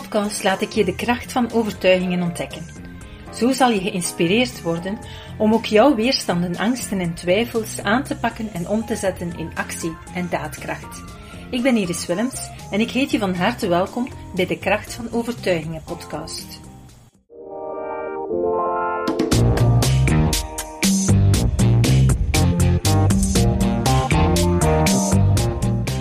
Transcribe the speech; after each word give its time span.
podcast 0.00 0.42
laat 0.42 0.60
ik 0.60 0.72
je 0.72 0.84
de 0.84 0.94
kracht 0.94 1.32
van 1.32 1.52
overtuigingen 1.52 2.22
ontdekken. 2.22 2.66
Zo 3.34 3.52
zal 3.52 3.70
je 3.70 3.80
geïnspireerd 3.80 4.62
worden 4.62 4.98
om 5.38 5.54
ook 5.54 5.64
jouw 5.64 5.94
weerstanden, 5.94 6.56
angsten 6.56 7.00
en 7.00 7.14
twijfels 7.14 7.82
aan 7.82 8.04
te 8.04 8.16
pakken 8.16 8.52
en 8.52 8.68
om 8.68 8.86
te 8.86 8.96
zetten 8.96 9.38
in 9.38 9.50
actie 9.54 9.96
en 10.14 10.28
daadkracht. 10.30 11.02
Ik 11.50 11.62
ben 11.62 11.76
Iris 11.76 12.06
Willems 12.06 12.50
en 12.70 12.80
ik 12.80 12.90
heet 12.90 13.10
je 13.10 13.18
van 13.18 13.34
harte 13.34 13.68
welkom 13.68 14.08
bij 14.34 14.46
de 14.46 14.58
Kracht 14.58 14.94
van 14.94 15.08
Overtuigingen 15.12 15.82
podcast. 15.82 16.60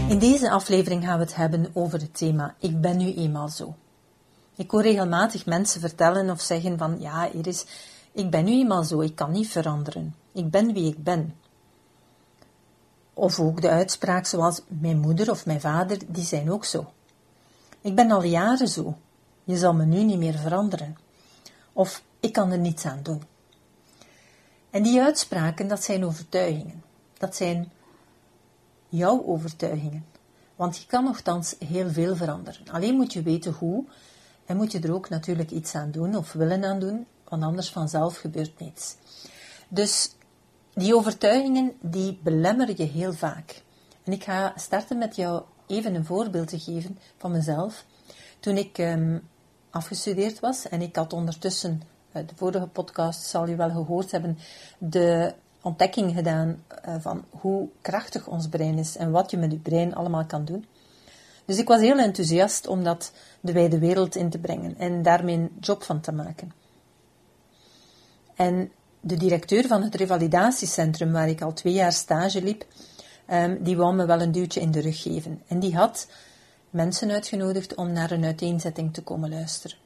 In 0.08 0.20
deze 0.20 0.50
aflevering 0.50 1.04
gaan 1.04 1.18
we 1.18 1.24
het 1.24 1.36
hebben 1.36 1.68
over 1.74 2.00
het 2.00 2.18
thema 2.18 2.56
Ik 2.60 2.82
ben 2.82 2.98
nu 2.98 3.14
eenmaal 3.14 3.50
zo. 3.50 3.76
Ik 4.56 4.72
hoor 4.72 4.82
regelmatig 4.82 5.46
mensen 5.46 5.82
vertellen 5.82 6.30
of 6.30 6.42
zeggen 6.42 6.78
van 6.78 7.00
ja, 7.00 7.28
Iris, 7.32 7.66
ik 8.12 8.30
ben 8.30 8.46
nu 8.46 8.52
eenmaal 8.52 8.84
zo, 8.84 9.02
ik 9.02 9.16
kan 9.16 9.32
niet 9.32 9.48
veranderen. 9.48 10.16
Ik 10.32 10.50
ben 10.50 10.74
wie 10.74 10.88
ik 10.88 11.04
ben. 11.04 11.36
Of 13.14 13.40
ook 13.40 13.62
de 13.62 13.70
uitspraak 13.70 14.26
zoals 14.26 14.62
mijn 14.68 15.00
moeder 15.00 15.32
of 15.32 15.46
mijn 15.46 15.62
vader, 15.62 16.00
die 16.08 16.24
zijn 16.24 16.52
ook 16.52 16.66
zo. 16.66 16.92
Ik 17.82 17.96
ben 17.96 18.12
al 18.12 18.24
jaren 18.24 18.68
zo. 18.68 18.98
Je 19.44 19.58
zal 19.58 19.74
me 19.74 19.86
nu 19.86 20.04
niet 20.04 20.18
meer 20.18 20.38
veranderen. 20.38 20.98
Of 21.74 22.04
ik 22.20 22.34
kan 22.34 22.52
er 22.52 22.58
niets 22.58 22.86
aan 22.86 23.00
doen. 23.04 23.24
En 24.70 24.84
die 24.84 25.02
uitspraken, 25.02 25.68
dat 25.68 25.84
zijn 25.84 26.06
overtuigingen. 26.06 26.84
Dat 27.18 27.36
zijn 27.36 27.72
jouw 28.90 29.26
overtuigingen. 29.26 30.06
Want 30.56 30.78
je 30.78 30.86
kan 30.86 31.04
nogthans 31.04 31.56
heel 31.60 31.90
veel 31.90 32.16
veranderen. 32.16 32.68
Alleen 32.72 32.96
moet 32.96 33.14
je 33.14 33.22
weten 33.22 33.54
hoe 33.54 33.86
en 34.46 34.58
moet 34.58 34.72
je 34.72 34.80
er 34.80 34.94
ook 34.94 35.10
natuurlijk 35.10 35.52
iets 35.52 35.76
aan 35.76 35.92
doen 35.92 36.16
of 36.16 36.34
willen 36.34 36.66
aan 36.66 36.80
doen, 36.80 37.06
want 37.30 37.44
anders 37.44 37.70
vanzelf 37.70 38.18
gebeurt 38.18 38.60
niets. 38.60 38.96
Dus 39.68 40.16
die 40.74 40.96
overtuigingen, 40.96 41.74
die 41.82 42.20
belemmeren 42.24 42.78
je 42.78 42.84
heel 42.84 43.14
vaak. 43.14 43.64
En 44.04 44.14
ik 44.14 44.24
ga 44.24 44.54
starten 44.56 44.98
met 44.98 45.16
jou 45.16 45.44
even 45.68 45.96
een 45.96 46.06
voorbeeld 46.06 46.48
te 46.48 46.60
geven 46.60 46.98
van 47.18 47.32
mezelf. 47.32 47.86
Toen 48.40 48.58
ik 48.58 48.78
um, 48.78 49.28
afgestudeerd 49.70 50.40
was 50.40 50.70
en 50.70 50.82
ik 50.82 50.96
had 50.96 51.14
ondertussen, 51.14 51.82
uh, 52.14 52.28
de 52.28 52.36
vorige 52.36 52.68
podcast 52.68 53.24
zal 53.24 53.48
je 53.48 53.56
wel 53.56 53.70
gehoord 53.70 54.12
hebben, 54.12 54.38
de 54.78 55.34
ontdekking 55.62 56.14
gedaan 56.14 56.64
uh, 56.88 56.96
van 57.00 57.26
hoe 57.30 57.70
krachtig 57.82 58.28
ons 58.28 58.48
brein 58.48 58.78
is 58.78 58.98
en 58.98 59.12
wat 59.12 59.32
je 59.32 59.38
met 59.38 59.52
je 59.52 59.58
brein 59.58 59.96
allemaal 59.96 60.26
kan 60.26 60.46
doen. 60.46 60.66
Dus 61.46 61.58
ik 61.58 61.68
was 61.68 61.82
heel 61.82 61.98
enthousiast 61.98 62.68
om 62.68 62.84
dat 62.84 63.12
de 63.40 63.52
wijde 63.52 63.80
wereld 63.80 64.16
in 64.16 64.30
te 64.30 64.38
brengen 64.38 64.78
en 64.78 65.02
daarmee 65.02 65.36
een 65.36 65.52
job 65.60 65.84
van 65.84 66.02
te 66.02 66.12
maken. 66.12 66.52
En 68.36 68.72
de 69.00 69.18
directeur 69.18 69.68
van 69.68 69.84
het 69.84 69.96
revalidatiecentrum, 69.96 71.12
waar 71.12 71.30
ik 71.30 71.42
al 71.42 71.54
twee 71.54 71.74
jaar 71.74 71.94
stage 71.94 72.44
liep, 72.44 72.66
um, 73.32 73.64
die 73.64 73.78
wou 73.78 73.96
me 73.96 74.06
wel 74.06 74.22
een 74.22 74.32
duwtje 74.32 74.62
in 74.62 74.72
de 74.72 74.82
rug 74.82 75.02
geven. 75.02 75.42
En 75.48 75.60
die 75.60 75.76
had 75.76 76.08
mensen 76.70 77.12
uitgenodigd 77.12 77.76
om 77.76 77.92
naar 77.92 78.12
een 78.12 78.26
uiteenzetting 78.26 78.94
te 78.94 79.04
komen 79.04 79.30
luisteren. 79.30 79.78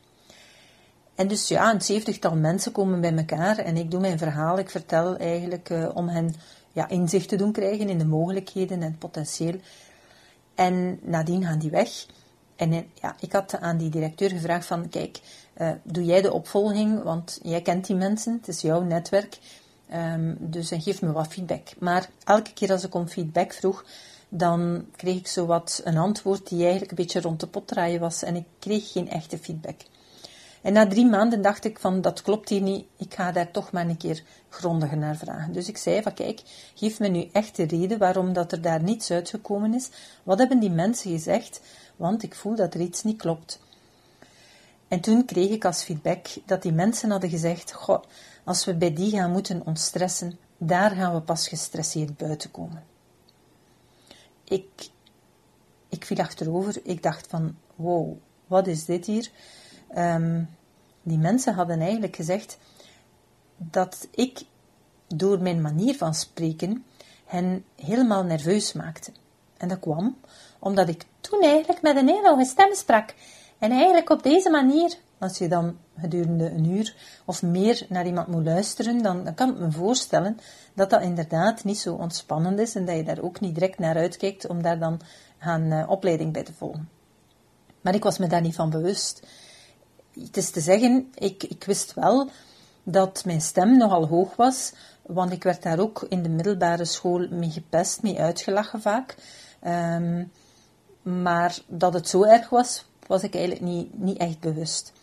En 1.15 1.27
dus 1.27 1.47
ja, 1.47 1.73
een 1.73 1.81
zeventigtal 1.81 2.35
mensen 2.35 2.71
komen 2.71 3.01
bij 3.01 3.15
elkaar 3.15 3.57
en 3.57 3.77
ik 3.77 3.91
doe 3.91 3.99
mijn 3.99 4.17
verhaal. 4.17 4.59
Ik 4.59 4.69
vertel 4.69 5.17
eigenlijk 5.17 5.69
uh, 5.69 5.89
om 5.93 6.07
hen 6.07 6.35
ja, 6.71 6.89
inzicht 6.89 7.29
te 7.29 7.35
doen 7.35 7.51
krijgen 7.51 7.89
in 7.89 7.97
de 7.97 8.05
mogelijkheden 8.05 8.81
en 8.81 8.89
het 8.89 8.99
potentieel. 8.99 9.59
En 10.59 10.99
nadien 11.01 11.43
gaan 11.43 11.59
die 11.59 11.69
weg. 11.69 12.05
En 12.55 12.73
eh, 12.73 12.79
ja, 13.01 13.15
ik 13.19 13.31
had 13.31 13.59
aan 13.59 13.77
die 13.77 13.89
directeur 13.89 14.29
gevraagd 14.29 14.65
van, 14.65 14.89
kijk, 14.89 15.19
uh, 15.57 15.71
doe 15.83 16.05
jij 16.05 16.21
de 16.21 16.33
opvolging, 16.33 17.03
want 17.03 17.39
jij 17.43 17.61
kent 17.61 17.87
die 17.87 17.95
mensen, 17.95 18.33
het 18.33 18.47
is 18.47 18.61
jouw 18.61 18.81
netwerk, 18.81 19.37
um, 19.93 20.37
dus 20.39 20.71
geef 20.73 21.01
me 21.01 21.11
wat 21.11 21.27
feedback. 21.27 21.67
Maar 21.77 22.09
elke 22.23 22.53
keer 22.53 22.71
als 22.71 22.83
ik 22.83 22.95
om 22.95 23.07
feedback 23.07 23.53
vroeg, 23.53 23.85
dan 24.29 24.85
kreeg 24.95 25.15
ik 25.15 25.27
zo 25.27 25.45
wat 25.45 25.81
een 25.83 25.97
antwoord 25.97 26.49
die 26.49 26.61
eigenlijk 26.61 26.91
een 26.91 26.97
beetje 26.97 27.21
rond 27.21 27.39
de 27.39 27.47
pot 27.47 27.67
draaien 27.67 27.99
was 27.99 28.23
en 28.23 28.35
ik 28.35 28.45
kreeg 28.59 28.91
geen 28.91 29.09
echte 29.09 29.37
feedback. 29.37 29.81
En 30.61 30.73
na 30.73 30.87
drie 30.87 31.05
maanden 31.05 31.41
dacht 31.41 31.65
ik 31.65 31.79
van, 31.79 32.01
dat 32.01 32.21
klopt 32.21 32.49
hier 32.49 32.61
niet, 32.61 32.85
ik 32.97 33.13
ga 33.13 33.31
daar 33.31 33.51
toch 33.51 33.71
maar 33.71 33.87
een 33.87 33.97
keer 33.97 34.23
grondiger 34.49 34.97
naar 34.97 35.17
vragen. 35.17 35.53
Dus 35.53 35.67
ik 35.67 35.77
zei 35.77 36.01
van, 36.01 36.13
kijk, 36.13 36.41
geef 36.75 36.99
me 36.99 37.07
nu 37.07 37.29
echt 37.31 37.55
de 37.55 37.65
reden 37.65 37.97
waarom 37.97 38.33
dat 38.33 38.51
er 38.51 38.61
daar 38.61 38.83
niets 38.83 39.11
uitgekomen 39.11 39.73
is. 39.73 39.89
Wat 40.23 40.39
hebben 40.39 40.59
die 40.59 40.71
mensen 40.71 41.11
gezegd? 41.11 41.61
Want 41.95 42.23
ik 42.23 42.35
voel 42.35 42.55
dat 42.55 42.73
er 42.73 42.79
iets 42.79 43.03
niet 43.03 43.17
klopt. 43.17 43.59
En 44.87 44.99
toen 44.99 45.25
kreeg 45.25 45.49
ik 45.49 45.65
als 45.65 45.83
feedback 45.83 46.27
dat 46.45 46.61
die 46.61 46.71
mensen 46.71 47.11
hadden 47.11 47.29
gezegd, 47.29 47.73
goh, 47.73 48.03
als 48.43 48.65
we 48.65 48.75
bij 48.75 48.93
die 48.93 49.11
gaan 49.11 49.31
moeten 49.31 49.65
ontstressen, 49.65 50.39
daar 50.57 50.91
gaan 50.91 51.13
we 51.13 51.21
pas 51.21 51.47
gestresseerd 51.47 52.17
buiten 52.17 52.51
komen. 52.51 52.83
Ik, 54.43 54.89
ik 55.89 56.05
viel 56.05 56.17
achterover, 56.17 56.79
ik 56.83 57.03
dacht 57.03 57.27
van, 57.27 57.55
wow, 57.75 58.17
wat 58.47 58.67
is 58.67 58.85
dit 58.85 59.05
hier? 59.05 59.31
Um, 59.97 60.49
die 61.03 61.17
mensen 61.17 61.53
hadden 61.53 61.81
eigenlijk 61.81 62.15
gezegd 62.15 62.57
dat 63.57 64.07
ik 64.11 64.41
door 65.07 65.41
mijn 65.41 65.61
manier 65.61 65.95
van 65.95 66.13
spreken 66.13 66.85
hen 67.25 67.63
helemaal 67.75 68.23
nerveus 68.23 68.73
maakte. 68.73 69.11
En 69.57 69.67
dat 69.67 69.79
kwam 69.79 70.17
omdat 70.59 70.89
ik 70.89 71.05
toen 71.21 71.41
eigenlijk 71.41 71.81
met 71.81 71.95
een 71.95 72.07
hele 72.07 72.29
hoge 72.29 72.45
stem 72.45 72.73
sprak. 72.73 73.13
En 73.57 73.71
eigenlijk 73.71 74.09
op 74.09 74.23
deze 74.23 74.49
manier, 74.49 74.97
als 75.17 75.37
je 75.37 75.47
dan 75.47 75.77
gedurende 75.99 76.49
een 76.49 76.69
uur 76.69 76.95
of 77.25 77.41
meer 77.41 77.85
naar 77.89 78.05
iemand 78.05 78.27
moet 78.27 78.45
luisteren, 78.45 79.01
dan, 79.01 79.33
kan 79.35 79.49
ik 79.49 79.57
me 79.59 79.71
voorstellen 79.71 80.39
dat 80.73 80.89
dat 80.89 81.01
inderdaad 81.01 81.63
niet 81.63 81.79
zo 81.79 81.93
ontspannend 81.93 82.59
is 82.59 82.75
en 82.75 82.85
dat 82.85 82.95
je 82.95 83.03
daar 83.03 83.21
ook 83.21 83.39
niet 83.39 83.53
direct 83.53 83.79
naar 83.79 83.95
uitkijkt 83.95 84.47
om 84.47 84.61
daar 84.61 84.79
dan 84.79 85.01
een 85.39 85.65
uh, 85.65 85.89
opleiding 85.89 86.33
bij 86.33 86.43
te 86.43 86.53
volgen. 86.53 86.89
Maar 87.81 87.95
ik 87.95 88.03
was 88.03 88.17
me 88.17 88.27
daar 88.27 88.41
niet 88.41 88.55
van 88.55 88.69
bewust 88.69 89.27
het 90.21 90.37
is 90.37 90.49
te 90.49 90.61
zeggen, 90.61 91.11
ik, 91.15 91.43
ik 91.43 91.63
wist 91.63 91.93
wel 91.93 92.29
dat 92.83 93.25
mijn 93.25 93.41
stem 93.41 93.77
nogal 93.77 94.07
hoog 94.07 94.35
was, 94.35 94.73
want 95.01 95.31
ik 95.31 95.43
werd 95.43 95.63
daar 95.63 95.79
ook 95.79 96.05
in 96.09 96.23
de 96.23 96.29
middelbare 96.29 96.85
school 96.85 97.27
mee 97.29 97.49
gepest, 97.49 98.01
mee 98.01 98.19
uitgelachen 98.19 98.81
vaak. 98.81 99.15
Um, 99.67 100.31
maar 101.01 101.59
dat 101.67 101.93
het 101.93 102.09
zo 102.09 102.23
erg 102.23 102.49
was, 102.49 102.85
was 103.07 103.23
ik 103.23 103.33
eigenlijk 103.35 103.65
niet, 103.65 103.99
niet 103.99 104.17
echt 104.17 104.39
bewust. 104.39 104.93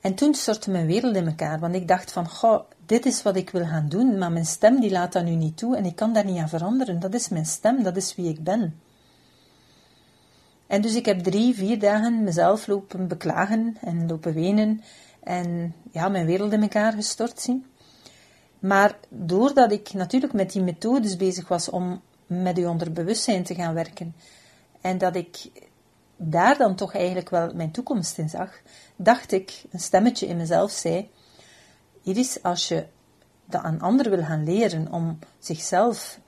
En 0.00 0.14
toen 0.14 0.34
stortte 0.34 0.70
mijn 0.70 0.86
wereld 0.86 1.16
in 1.16 1.26
elkaar, 1.26 1.58
want 1.58 1.74
ik 1.74 1.88
dacht 1.88 2.12
van, 2.12 2.28
goh, 2.28 2.60
dit 2.86 3.06
is 3.06 3.22
wat 3.22 3.36
ik 3.36 3.50
wil 3.50 3.66
gaan 3.66 3.88
doen, 3.88 4.18
maar 4.18 4.32
mijn 4.32 4.46
stem 4.46 4.80
die 4.80 4.90
laat 4.90 5.12
dat 5.12 5.24
nu 5.24 5.34
niet 5.34 5.56
toe 5.56 5.76
en 5.76 5.84
ik 5.84 5.96
kan 5.96 6.12
daar 6.12 6.24
niet 6.24 6.38
aan 6.38 6.48
veranderen. 6.48 7.00
Dat 7.00 7.14
is 7.14 7.28
mijn 7.28 7.46
stem, 7.46 7.82
dat 7.82 7.96
is 7.96 8.14
wie 8.14 8.28
ik 8.28 8.44
ben. 8.44 8.80
En 10.70 10.80
dus 10.80 10.94
ik 10.94 11.06
heb 11.06 11.18
drie, 11.22 11.54
vier 11.54 11.78
dagen 11.78 12.24
mezelf 12.24 12.66
lopen 12.66 13.08
beklagen 13.08 13.76
en 13.80 14.06
lopen 14.08 14.34
wenen 14.34 14.80
en 15.22 15.74
ja, 15.90 16.08
mijn 16.08 16.26
wereld 16.26 16.52
in 16.52 16.62
elkaar 16.62 16.92
gestort 16.92 17.40
zien. 17.40 17.66
Maar 18.58 18.98
doordat 19.08 19.72
ik 19.72 19.92
natuurlijk 19.92 20.32
met 20.32 20.52
die 20.52 20.62
methodes 20.62 21.16
bezig 21.16 21.48
was 21.48 21.68
om 21.68 22.00
met 22.26 22.58
uw 22.58 22.68
onderbewustzijn 22.68 23.42
te 23.42 23.54
gaan 23.54 23.74
werken 23.74 24.14
en 24.80 24.98
dat 24.98 25.16
ik 25.16 25.50
daar 26.16 26.56
dan 26.56 26.74
toch 26.74 26.94
eigenlijk 26.94 27.30
wel 27.30 27.54
mijn 27.54 27.70
toekomst 27.70 28.18
in 28.18 28.28
zag, 28.28 28.60
dacht 28.96 29.32
ik, 29.32 29.64
een 29.70 29.80
stemmetje 29.80 30.26
in 30.26 30.36
mezelf 30.36 30.70
zei, 30.70 31.10
Iris, 32.02 32.42
als 32.42 32.68
je 32.68 32.86
dat 33.44 33.62
aan 33.62 33.80
anderen 33.80 34.12
wil 34.12 34.24
gaan 34.24 34.44
leren 34.44 34.92
om 34.92 35.18
zichzelf 35.38 36.20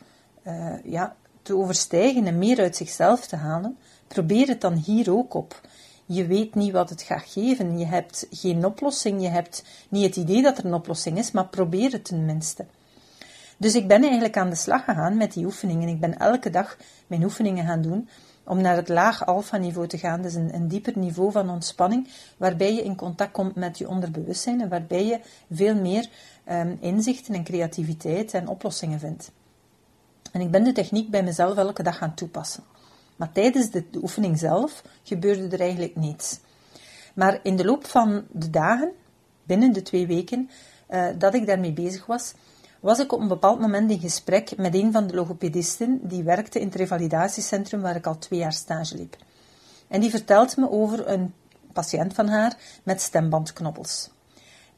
uh, 0.46 0.75
ja, 0.84 1.17
te 1.43 1.56
overstijgen 1.56 2.26
en 2.26 2.38
meer 2.38 2.61
uit 2.61 2.76
zichzelf 2.76 3.26
te 3.26 3.37
halen, 3.37 3.78
Probeer 4.12 4.49
het 4.49 4.61
dan 4.61 4.75
hier 4.75 5.12
ook 5.12 5.35
op. 5.35 5.61
Je 6.06 6.26
weet 6.26 6.55
niet 6.55 6.73
wat 6.73 6.91
het 6.91 7.03
gaat 7.03 7.25
geven. 7.26 7.79
Je 7.79 7.87
hebt 7.87 8.26
geen 8.31 8.64
oplossing. 8.64 9.23
Je 9.23 9.29
hebt 9.29 9.64
niet 9.88 10.05
het 10.05 10.17
idee 10.17 10.43
dat 10.43 10.59
er 10.59 10.64
een 10.64 10.75
oplossing 10.75 11.19
is, 11.19 11.31
maar 11.31 11.47
probeer 11.47 11.93
het 11.93 12.05
tenminste. 12.05 12.67
Dus 13.56 13.75
ik 13.75 13.88
ben 13.88 14.03
eigenlijk 14.03 14.37
aan 14.37 14.50
de 14.50 14.56
slag 14.56 14.85
gegaan 14.85 15.17
met 15.17 15.32
die 15.32 15.44
oefeningen. 15.44 15.88
Ik 15.88 16.00
ben 16.00 16.19
elke 16.19 16.50
dag 16.50 16.76
mijn 17.06 17.25
oefeningen 17.25 17.67
gaan 17.67 17.82
doen 17.82 18.09
om 18.44 18.61
naar 18.61 18.76
het 18.76 18.88
laag 18.88 19.26
alfa-niveau 19.26 19.87
te 19.87 19.99
gaan. 19.99 20.23
Dus 20.23 20.35
een, 20.35 20.55
een 20.55 20.69
dieper 20.69 20.99
niveau 20.99 21.32
van 21.32 21.50
ontspanning, 21.50 22.08
waarbij 22.37 22.75
je 22.75 22.82
in 22.82 22.97
contact 22.97 23.32
komt 23.32 23.55
met 23.55 23.79
je 23.79 23.88
onderbewustzijn 23.88 24.61
en 24.61 24.69
waarbij 24.69 25.06
je 25.06 25.20
veel 25.50 25.75
meer 25.75 26.08
um, 26.50 26.76
inzichten 26.81 27.35
en 27.35 27.44
creativiteit 27.44 28.35
en 28.35 28.49
oplossingen 28.49 28.99
vindt. 28.99 29.31
En 30.32 30.41
ik 30.41 30.50
ben 30.50 30.65
de 30.65 30.73
techniek 30.73 31.11
bij 31.11 31.23
mezelf 31.23 31.56
elke 31.56 31.82
dag 31.82 31.99
gaan 31.99 32.15
toepassen. 32.15 32.71
Maar 33.22 33.32
tijdens 33.32 33.70
de, 33.70 33.84
oefening 34.02 34.38
zelf 34.38 34.82
gebeurde 35.02 35.48
er 35.48 35.60
eigenlijk 35.60 35.96
niets. 35.96 36.40
Maar 37.14 37.40
in 37.42 37.56
de 37.56 37.64
loop 37.64 37.86
van 37.86 38.24
de 38.30 38.50
dagen, 38.50 38.92
binnen 39.42 39.72
de 39.72 39.82
twee 39.82 40.06
weken 40.06 40.50
uh, 40.90 41.06
dat 41.19 41.34
ik 41.34 41.46
daarmee 41.46 41.72
bezig 41.72 42.06
was, 42.06 42.32
was 42.80 42.98
ik 42.98 43.12
op 43.12 43.20
een 43.20 43.28
bepaald 43.28 43.60
moment 43.60 43.90
in 43.90 44.00
gesprek 44.00 44.56
met 44.56 44.74
een 44.74 44.92
van 44.92 45.06
de 45.06 45.14
logopedisten 45.14 46.00
die 46.02 46.22
werkte 46.22 46.60
in 46.60 46.66
het 46.66 46.74
revalidatiecentrum 46.74 47.80
waar 47.80 47.96
ik 47.96 48.06
al 48.06 48.19
twee 48.19 48.38
jaar 48.38 48.52
stage 48.52 48.96
liep. 48.96 49.16
En 49.88 50.00
die 50.00 50.10
vertelt 50.10 50.56
me 50.56 50.70
over 50.70 51.08
een 51.08 51.34
patiënt 51.72 52.14
van 52.14 52.28
haar 52.28 52.56
met 52.82 53.00
stembandknobbels. 53.00 54.10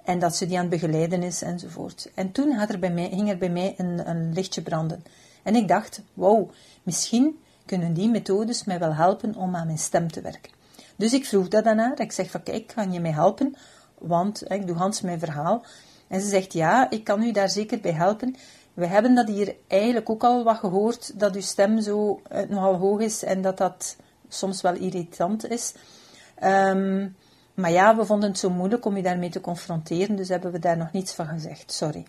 En 0.02 0.19
dat 0.19 0.37
ze 0.37 0.46
die 0.46 0.56
aan 0.56 0.70
het 0.70 0.81
begeleiden 0.81 1.23
is 1.23 1.43
enzovoort. 1.43 2.11
En 2.14 2.32
toen 2.32 2.52
had 2.52 2.70
er 2.70 2.79
bij 2.79 2.93
mij, 2.93 3.08
ging 3.08 3.31
er 3.31 3.38
bij 3.38 3.50
mij 3.50 3.75
een, 3.76 4.08
een 4.08 4.32
lichtje 4.32 4.62
branden. 4.62 5.05
En 5.43 5.55
ik 5.55 5.69
dacht, 5.69 6.02
wow, 6.14 6.50
misschien 6.82 7.38
kunnen 7.67 7.93
die 7.93 8.11
methodes 8.11 8.65
mij 8.65 8.79
wel 8.79 8.95
helpen 8.95 9.35
om 9.35 9.57
aan 9.57 9.67
mijn 9.67 9.79
stem 9.79 10.11
te 10.13 10.21
werken. 10.21 10.53
Dus 10.97 11.13
ik 11.13 11.27
vroeg 11.27 11.49
dat 11.49 11.65
aan. 11.65 11.97
Ik 11.97 12.13
zeg 12.13 12.31
van, 12.31 12.43
kijk, 12.43 12.73
kan 12.75 12.93
je 12.93 13.01
mij 13.01 13.11
helpen? 13.11 13.57
Want 13.99 14.51
ik 14.51 14.67
doe 14.67 14.77
Hans 14.77 15.01
mijn 15.01 15.19
verhaal. 15.19 15.65
En 16.09 16.21
ze 16.21 16.29
zegt, 16.29 16.53
ja, 16.53 16.91
ik 16.91 17.05
kan 17.05 17.23
u 17.23 17.33
daar 17.33 17.51
zeker 17.51 17.81
bij 17.81 17.93
helpen. 17.93 18.37
We 18.75 18.87
hebben 18.87 19.15
dat 19.15 19.29
hier 19.29 19.57
eigenlijk 19.67 20.11
ook 20.11 20.25
al 20.25 20.45
wat 20.45 20.57
gehoord, 20.57 21.19
dat 21.21 21.35
uw 21.35 21.41
stem 21.41 21.81
zo 21.81 22.21
uh, 22.33 22.49
nogal 22.49 22.75
hoog 22.75 23.01
is 23.01 23.23
en 23.23 23.43
dat 23.43 23.57
dat 23.57 23.97
soms 24.29 24.61
wel 24.61 24.75
irritant 24.75 25.49
is. 25.49 25.75
Um, 26.43 27.17
maar 27.55 27.71
ja, 27.71 27.97
we 27.97 28.05
vonden 28.05 28.29
het 28.29 28.39
zo 28.39 28.51
moeilijk 28.51 28.85
om 28.85 28.97
u 28.97 29.03
daarmee 29.03 29.31
te 29.31 29.41
confronteren, 29.41 30.17
dus 30.17 30.29
hebben 30.29 30.53
we 30.53 30.59
daar 30.59 30.77
nog 30.77 30.93
niets 30.93 31.13
van 31.13 31.27
gezegd. 31.27 31.73
Sorry. 31.73 32.07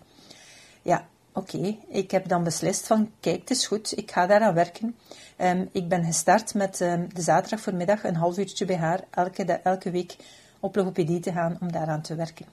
Ja, 0.82 1.06
oké. 1.36 1.76
Ik 1.88 2.10
heb 2.10 2.28
dan 2.28 2.44
beslist 2.44 2.86
van, 2.86 3.10
kijk, 3.20 3.40
het 3.40 3.50
is 3.50 3.66
goed, 3.66 3.96
ik 3.96 4.10
ga 4.10 4.26
daaraan 4.26 4.54
werken. 4.54 4.96
Um, 5.38 5.68
ik 5.72 5.88
ben 5.88 6.04
gestart 6.04 6.54
met 6.54 6.80
um, 6.80 7.14
de 7.14 7.22
zaterdag 7.22 7.60
voormiddag 7.60 8.04
een 8.04 8.16
half 8.16 8.38
uurtje 8.38 8.64
bij 8.64 8.76
haar, 8.76 9.04
elke, 9.10 9.44
elke 9.44 9.90
week 9.90 10.16
op 10.60 10.76
logopedie 10.76 11.20
te 11.20 11.32
gaan 11.32 11.58
om 11.60 11.72
daaraan 11.72 12.02
te 12.02 12.14
werken. 12.14 12.46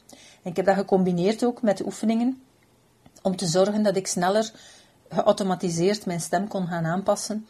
En 0.44 0.50
ik 0.50 0.56
heb 0.56 0.66
dat 0.66 0.76
gecombineerd 0.76 1.46
ook 1.46 1.62
met 1.62 1.78
de 1.78 1.86
oefeningen, 1.86 2.42
om 3.22 3.36
te 3.36 3.46
zorgen 3.46 3.84
dat 3.84 3.96
ik 3.96 4.08
sneller 4.08 4.52
geautomatiseerd 5.10 6.06
mijn 6.06 6.22
stem 6.22 6.48
kon 6.48 6.68
gaan 6.68 6.86
aanpassen. 6.86 7.48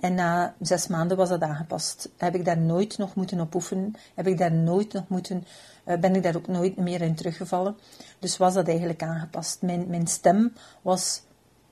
En 0.00 0.14
na 0.14 0.54
zes 0.60 0.86
maanden 0.86 1.16
was 1.16 1.28
dat 1.28 1.40
aangepast. 1.40 2.08
Heb 2.16 2.34
ik 2.34 2.44
daar 2.44 2.58
nooit 2.58 2.98
nog 2.98 3.14
moeten 3.14 3.40
op 3.40 3.54
oefenen. 3.54 3.94
Heb 4.14 4.26
ik 4.26 4.38
daar 4.38 4.52
nooit 4.52 4.92
nog 4.92 5.08
moeten, 5.08 5.44
uh, 5.86 5.98
ben 5.98 6.14
ik 6.14 6.22
daar 6.22 6.36
ook 6.36 6.46
nooit 6.46 6.76
meer 6.76 7.02
in 7.02 7.14
teruggevallen. 7.14 7.76
Dus 8.18 8.36
was 8.36 8.54
dat 8.54 8.68
eigenlijk 8.68 9.02
aangepast. 9.02 9.62
Mijn, 9.62 9.86
mijn 9.88 10.06
stem 10.06 10.52
was 10.82 11.22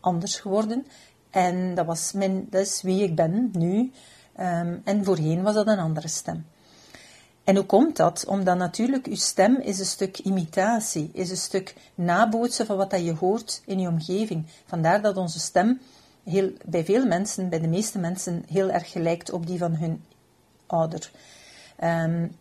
anders 0.00 0.40
geworden. 0.40 0.86
En 1.30 1.74
dat, 1.74 1.86
was 1.86 2.12
mijn, 2.12 2.46
dat 2.50 2.60
is 2.60 2.82
wie 2.82 3.02
ik 3.02 3.14
ben 3.14 3.50
nu. 3.52 3.92
Um, 4.40 4.80
en 4.84 5.04
voorheen 5.04 5.42
was 5.42 5.54
dat 5.54 5.66
een 5.66 5.78
andere 5.78 6.08
stem. 6.08 6.46
En 7.44 7.56
hoe 7.56 7.64
komt 7.64 7.96
dat? 7.96 8.24
Omdat 8.26 8.56
natuurlijk 8.56 9.06
uw 9.06 9.16
stem 9.16 9.56
is 9.56 9.78
een 9.78 9.86
stuk 9.86 10.18
imitatie, 10.18 11.10
is 11.12 11.30
een 11.30 11.36
stuk 11.36 11.74
nabootsen 11.94 12.66
van 12.66 12.76
wat 12.76 12.90
dat 12.90 13.04
je 13.04 13.14
hoort 13.14 13.62
in 13.66 13.80
je 13.80 13.88
omgeving. 13.88 14.46
Vandaar 14.66 15.02
dat 15.02 15.16
onze 15.16 15.38
stem 15.38 15.80
heel, 16.26 16.52
bij 16.64 16.84
veel 16.84 17.06
mensen, 17.06 17.48
bij 17.48 17.60
de 17.60 17.68
meeste 17.68 17.98
mensen, 17.98 18.44
heel 18.48 18.70
erg 18.70 18.90
gelijkt 18.90 19.32
op 19.32 19.46
die 19.46 19.58
van 19.58 19.74
hun 19.74 20.04
ouder. 20.66 21.10
Um, 21.84 22.36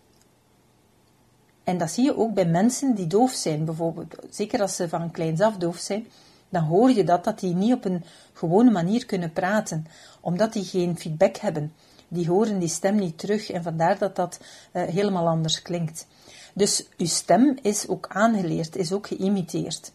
en 1.63 1.77
dat 1.77 1.91
zie 1.91 2.03
je 2.03 2.17
ook 2.17 2.33
bij 2.33 2.45
mensen 2.45 2.95
die 2.95 3.07
doof 3.07 3.31
zijn, 3.31 3.65
bijvoorbeeld. 3.65 4.15
Zeker 4.29 4.61
als 4.61 4.75
ze 4.75 4.89
van 4.89 5.11
kleins 5.11 5.41
af 5.41 5.57
doof 5.57 5.77
zijn, 5.77 6.07
dan 6.49 6.63
hoor 6.63 6.91
je 6.91 7.03
dat, 7.03 7.23
dat 7.23 7.39
die 7.39 7.55
niet 7.55 7.73
op 7.73 7.85
een 7.85 8.03
gewone 8.33 8.71
manier 8.71 9.05
kunnen 9.05 9.33
praten, 9.33 9.87
omdat 10.21 10.53
die 10.53 10.63
geen 10.63 10.97
feedback 10.97 11.37
hebben. 11.37 11.73
Die 12.07 12.27
horen 12.27 12.59
die 12.59 12.69
stem 12.69 12.95
niet 12.95 13.17
terug 13.17 13.51
en 13.51 13.63
vandaar 13.63 13.97
dat 13.97 14.15
dat 14.15 14.39
uh, 14.73 14.83
helemaal 14.83 15.27
anders 15.27 15.61
klinkt. 15.61 16.07
Dus 16.53 16.87
uw 16.97 17.05
stem 17.05 17.57
is 17.61 17.87
ook 17.87 18.07
aangeleerd, 18.07 18.75
is 18.75 18.91
ook 18.91 19.07
geïmiteerd. 19.07 19.91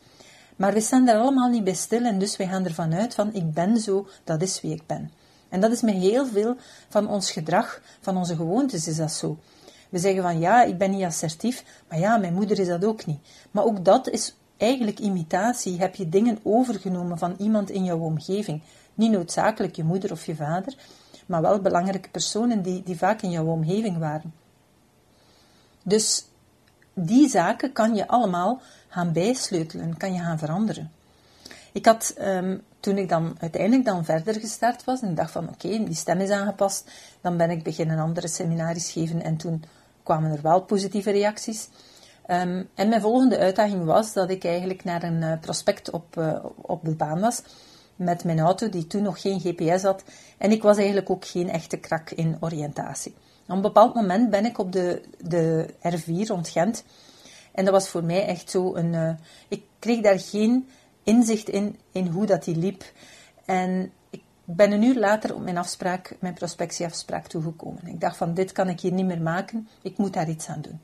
Maar 0.60 0.72
we 0.72 0.80
staan 0.80 1.08
er 1.08 1.18
allemaal 1.18 1.48
niet 1.48 1.64
bij 1.64 1.74
stil 1.74 2.04
en 2.04 2.18
dus 2.18 2.36
wij 2.36 2.46
gaan 2.46 2.64
ervan 2.64 2.94
uit 2.94 3.14
van 3.14 3.34
ik 3.34 3.52
ben 3.52 3.78
zo, 3.78 4.08
dat 4.24 4.42
is 4.42 4.60
wie 4.60 4.74
ik 4.74 4.86
ben. 4.86 5.10
En 5.48 5.60
dat 5.60 5.72
is 5.72 5.80
met 5.80 5.94
heel 5.94 6.26
veel 6.26 6.56
van 6.88 7.08
ons 7.08 7.30
gedrag, 7.30 7.80
van 8.00 8.16
onze 8.16 8.36
gewoontes 8.36 8.86
is 8.86 8.96
dat 8.96 9.12
zo. 9.12 9.38
We 9.88 9.98
zeggen 9.98 10.22
van 10.22 10.38
ja, 10.38 10.62
ik 10.62 10.78
ben 10.78 10.90
niet 10.90 11.04
assertief, 11.04 11.64
maar 11.88 11.98
ja, 11.98 12.16
mijn 12.16 12.34
moeder 12.34 12.58
is 12.58 12.66
dat 12.66 12.84
ook 12.84 13.06
niet. 13.06 13.20
Maar 13.50 13.64
ook 13.64 13.84
dat 13.84 14.08
is 14.08 14.36
eigenlijk 14.56 14.98
imitatie. 14.98 15.78
Heb 15.78 15.94
je 15.94 16.08
dingen 16.08 16.38
overgenomen 16.42 17.18
van 17.18 17.34
iemand 17.38 17.70
in 17.70 17.84
jouw 17.84 17.98
omgeving? 17.98 18.62
Niet 18.94 19.10
noodzakelijk 19.10 19.76
je 19.76 19.84
moeder 19.84 20.12
of 20.12 20.26
je 20.26 20.34
vader, 20.34 20.74
maar 21.26 21.42
wel 21.42 21.60
belangrijke 21.60 22.10
personen 22.10 22.62
die, 22.62 22.82
die 22.82 22.96
vaak 22.96 23.22
in 23.22 23.30
jouw 23.30 23.46
omgeving 23.46 23.98
waren. 23.98 24.34
Dus 25.82 26.24
die 26.94 27.28
zaken 27.28 27.72
kan 27.72 27.94
je 27.94 28.08
allemaal 28.08 28.60
gaan 28.90 29.12
bijsleutelen, 29.12 29.96
kan 29.96 30.12
je 30.12 30.20
gaan 30.20 30.38
veranderen. 30.38 30.90
Ik 31.72 31.86
had, 31.86 32.14
um, 32.20 32.62
toen 32.80 32.98
ik 32.98 33.08
dan 33.08 33.36
uiteindelijk 33.38 33.84
dan 33.84 34.04
verder 34.04 34.34
gestart 34.34 34.84
was, 34.84 35.00
en 35.00 35.10
ik 35.10 35.16
dacht 35.16 35.30
van 35.30 35.48
oké, 35.48 35.68
die 35.68 35.94
stem 35.94 36.20
is 36.20 36.30
aangepast, 36.30 36.90
dan 37.20 37.36
ben 37.36 37.50
ik 37.50 37.62
beginnen 37.62 37.98
andere 37.98 38.28
seminaries 38.28 38.92
geven 38.92 39.22
en 39.22 39.36
toen 39.36 39.64
kwamen 40.02 40.30
er 40.30 40.42
wel 40.42 40.62
positieve 40.62 41.10
reacties. 41.10 41.68
Um, 42.26 42.68
en 42.74 42.88
mijn 42.88 43.00
volgende 43.00 43.38
uitdaging 43.38 43.84
was 43.84 44.12
dat 44.12 44.30
ik 44.30 44.44
eigenlijk 44.44 44.84
naar 44.84 45.02
een 45.02 45.22
uh, 45.22 45.32
prospect 45.40 45.90
op, 45.90 46.16
uh, 46.16 46.44
op 46.56 46.84
de 46.84 46.94
baan 46.94 47.20
was 47.20 47.42
met 47.96 48.24
mijn 48.24 48.40
auto, 48.40 48.68
die 48.68 48.86
toen 48.86 49.02
nog 49.02 49.20
geen 49.20 49.40
GPS 49.40 49.82
had. 49.82 50.02
En 50.38 50.50
ik 50.50 50.62
was 50.62 50.76
eigenlijk 50.76 51.10
ook 51.10 51.24
geen 51.24 51.50
echte 51.50 51.76
krak 51.76 52.10
in 52.10 52.36
oriëntatie. 52.40 53.14
Op 53.48 53.56
een 53.56 53.60
bepaald 53.60 53.94
moment 53.94 54.30
ben 54.30 54.44
ik 54.44 54.58
op 54.58 54.72
de, 54.72 55.02
de 55.18 55.74
R4 55.78 56.26
rond 56.26 56.48
Gent 56.48 56.84
en 57.52 57.64
dat 57.64 57.74
was 57.74 57.88
voor 57.88 58.04
mij 58.04 58.26
echt 58.26 58.50
zo 58.50 58.74
een. 58.74 58.92
Uh, 58.92 59.10
ik 59.48 59.62
kreeg 59.78 60.00
daar 60.00 60.18
geen 60.18 60.68
inzicht 61.02 61.48
in, 61.48 61.78
in 61.92 62.06
hoe 62.06 62.26
dat 62.26 62.44
die 62.44 62.56
liep. 62.56 62.92
En 63.44 63.92
ik 64.10 64.22
ben 64.44 64.72
een 64.72 64.82
uur 64.82 64.98
later 64.98 65.34
op 65.34 65.42
mijn 65.42 65.58
afspraak, 65.58 66.16
mijn 66.20 66.34
prospectieafspraak 66.34 67.26
toegekomen. 67.26 67.86
Ik 67.86 68.00
dacht 68.00 68.16
van, 68.16 68.34
dit 68.34 68.52
kan 68.52 68.68
ik 68.68 68.80
hier 68.80 68.92
niet 68.92 69.06
meer 69.06 69.22
maken, 69.22 69.68
ik 69.82 69.98
moet 69.98 70.12
daar 70.12 70.28
iets 70.28 70.48
aan 70.48 70.60
doen. 70.60 70.80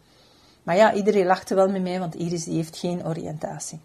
Maar 0.62 0.76
ja, 0.76 0.94
iedereen 0.94 1.26
lachte 1.26 1.54
wel 1.54 1.68
met 1.68 1.82
mij, 1.82 1.98
want 1.98 2.14
Iris 2.14 2.44
heeft 2.44 2.76
geen 2.76 3.06
oriëntatie. 3.06 3.80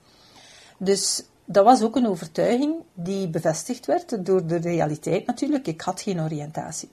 Dus 0.78 1.24
dat 1.46 1.66
was 1.66 1.82
ook 1.82 1.96
een 1.96 2.08
overtuiging 2.08 2.76
die 2.94 3.30
bevestigd 3.30 3.86
werd 3.86 4.26
door 4.26 4.48
de 4.48 4.56
realiteit 4.56 5.26
natuurlijk. 5.26 5.68
Ik 5.68 5.82
had 5.82 6.02
geen 6.02 6.22
oriëntatie. 6.22 6.90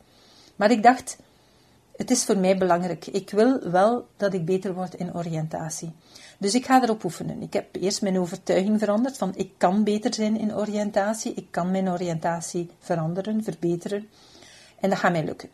Maar 0.57 0.71
ik 0.71 0.83
dacht, 0.83 1.19
het 1.99 2.11
is 2.11 2.25
voor 2.25 2.39
mij 2.39 2.59
belangrijk. 2.59 3.07
Ik 3.07 3.31
wil 3.31 3.71
wel 3.71 4.07
dat 4.17 4.35
ik 4.35 4.45
beter 4.45 4.75
word 4.75 4.95
in 4.95 5.15
oriëntatie. 5.15 5.93
Dus 6.39 6.55
ik 6.55 6.67
ga 6.67 6.83
erop 6.83 7.05
oefenen. 7.05 7.43
Ik 7.43 7.53
heb 7.53 7.77
eerst 7.77 8.03
mijn 8.03 8.19
overtuiging 8.19 8.79
veranderd 8.79 9.19
van 9.19 9.33
ik 9.37 9.51
kan 9.57 9.85
beter 9.85 10.15
zijn 10.15 10.39
in 10.39 10.55
oriëntatie. 10.55 11.35
Ik 11.35 11.47
kan 11.51 11.71
mijn 11.71 11.91
oriëntatie 11.91 12.71
veranderen, 12.79 13.45
verbeteren. 13.45 14.09
En 14.81 14.91
dat 14.91 14.99
gaat 14.99 15.13
mij 15.13 15.25
lukken. 15.25 15.49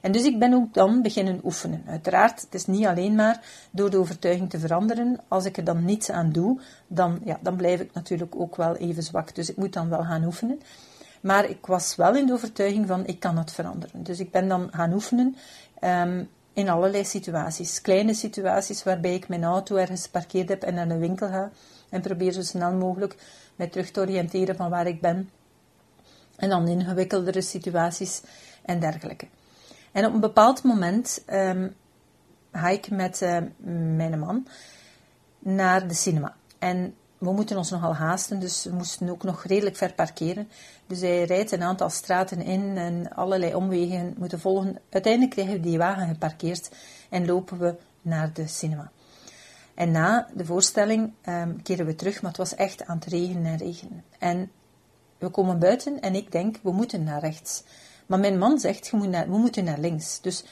En 0.00 0.12
dus 0.12 0.24
ik 0.24 0.38
ben 0.38 0.54
ook 0.54 0.74
dan 0.74 1.02
beginnen 1.02 1.40
oefenen. 1.44 1.82
Uiteraard, 1.86 2.40
het 2.40 2.54
is 2.54 2.66
niet 2.66 2.86
alleen 2.86 3.14
maar 3.14 3.40
door 3.70 3.90
de 3.90 3.98
overtuiging 3.98 4.50
te 4.50 4.58
veranderen. 4.58 5.20
Als 5.28 5.44
ik 5.44 5.56
er 5.56 5.64
dan 5.64 5.84
niets 5.84 6.10
aan 6.10 6.32
doe, 6.32 6.60
dan, 6.86 7.20
ja, 7.24 7.38
dan 7.42 7.56
blijf 7.56 7.80
ik 7.80 7.94
natuurlijk 7.94 8.34
ook 8.36 8.56
wel 8.56 8.76
even 8.76 9.02
zwak. 9.02 9.34
Dus 9.34 9.50
ik 9.50 9.56
moet 9.56 9.72
dan 9.72 9.88
wel 9.88 10.02
gaan 10.02 10.24
oefenen. 10.24 10.60
Maar 11.20 11.50
ik 11.50 11.66
was 11.66 11.96
wel 11.96 12.16
in 12.16 12.26
de 12.26 12.32
overtuiging 12.32 12.86
van 12.86 13.06
ik 13.06 13.20
kan 13.20 13.38
het 13.38 13.52
veranderen. 13.52 14.02
Dus 14.02 14.20
ik 14.20 14.30
ben 14.30 14.48
dan 14.48 14.68
gaan 14.70 14.92
oefenen 14.92 15.36
um, 15.80 16.28
in 16.52 16.68
allerlei 16.68 17.04
situaties. 17.04 17.80
Kleine 17.80 18.14
situaties 18.14 18.82
waarbij 18.82 19.14
ik 19.14 19.28
mijn 19.28 19.44
auto 19.44 19.76
ergens 19.76 20.02
geparkeerd 20.02 20.48
heb 20.48 20.62
en 20.62 20.74
naar 20.74 20.90
een 20.90 20.98
winkel 20.98 21.28
ga 21.28 21.50
en 21.88 22.00
probeer 22.00 22.32
zo 22.32 22.42
snel 22.42 22.72
mogelijk 22.72 23.16
mij 23.56 23.66
terug 23.66 23.90
te 23.90 24.00
oriënteren 24.00 24.56
van 24.56 24.70
waar 24.70 24.86
ik 24.86 25.00
ben. 25.00 25.30
En 26.36 26.48
dan 26.48 26.68
ingewikkeldere 26.68 27.42
situaties 27.42 28.22
en 28.62 28.80
dergelijke. 28.80 29.26
En 29.92 30.04
op 30.04 30.14
een 30.14 30.20
bepaald 30.20 30.62
moment 30.62 31.22
um, 31.32 31.74
ga 32.52 32.68
ik 32.68 32.90
met 32.90 33.20
uh, 33.22 33.38
mijn 33.96 34.18
man 34.18 34.46
naar 35.38 35.88
de 35.88 35.94
cinema. 35.94 36.36
En 36.58 36.94
we 37.18 37.32
moeten 37.32 37.56
ons 37.56 37.70
nogal 37.70 37.94
haasten, 37.94 38.40
dus 38.40 38.64
we 38.64 38.72
moesten 38.72 39.08
ook 39.08 39.22
nog 39.22 39.44
redelijk 39.44 39.76
ver 39.76 39.92
parkeren. 39.92 40.48
Dus 40.86 41.00
hij 41.00 41.24
rijdt 41.24 41.52
een 41.52 41.62
aantal 41.62 41.90
straten 41.90 42.42
in 42.42 42.76
en 42.76 43.12
allerlei 43.14 43.54
omwegen 43.54 44.14
moeten 44.18 44.40
volgen. 44.40 44.78
Uiteindelijk 44.90 45.32
krijgen 45.32 45.54
we 45.54 45.60
die 45.60 45.78
wagen 45.78 46.08
geparkeerd 46.08 46.70
en 47.08 47.26
lopen 47.26 47.58
we 47.58 47.74
naar 48.02 48.32
de 48.32 48.46
cinema. 48.46 48.90
En 49.74 49.90
na 49.90 50.28
de 50.34 50.44
voorstelling 50.44 51.12
um, 51.28 51.62
keren 51.62 51.86
we 51.86 51.94
terug, 51.94 52.22
maar 52.22 52.30
het 52.30 52.40
was 52.40 52.54
echt 52.54 52.84
aan 52.84 52.96
het 52.96 53.06
regenen 53.06 53.44
en 53.46 53.56
regenen. 53.58 54.04
En 54.18 54.50
we 55.18 55.28
komen 55.28 55.58
buiten 55.58 56.00
en 56.00 56.14
ik 56.14 56.32
denk, 56.32 56.56
we 56.62 56.72
moeten 56.72 57.04
naar 57.04 57.20
rechts. 57.20 57.62
Maar 58.06 58.18
mijn 58.18 58.38
man 58.38 58.58
zegt, 58.58 58.92
moet 58.92 59.08
naar, 59.08 59.30
we 59.30 59.38
moeten 59.38 59.64
naar 59.64 59.78
links. 59.78 60.20
Dus 60.20 60.44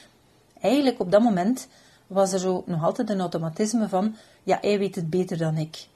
eigenlijk 0.61 0.99
op 0.99 1.11
dat 1.11 1.21
moment 1.21 1.67
was 2.07 2.33
er 2.33 2.39
zo 2.39 2.63
nog 2.65 2.83
altijd 2.83 3.09
een 3.09 3.19
automatisme 3.19 3.89
van, 3.89 4.15
ja, 4.43 4.57
hij 4.61 4.79
weet 4.79 4.95
het 4.95 5.09
beter 5.09 5.37
dan 5.37 5.57
ik. 5.57 5.87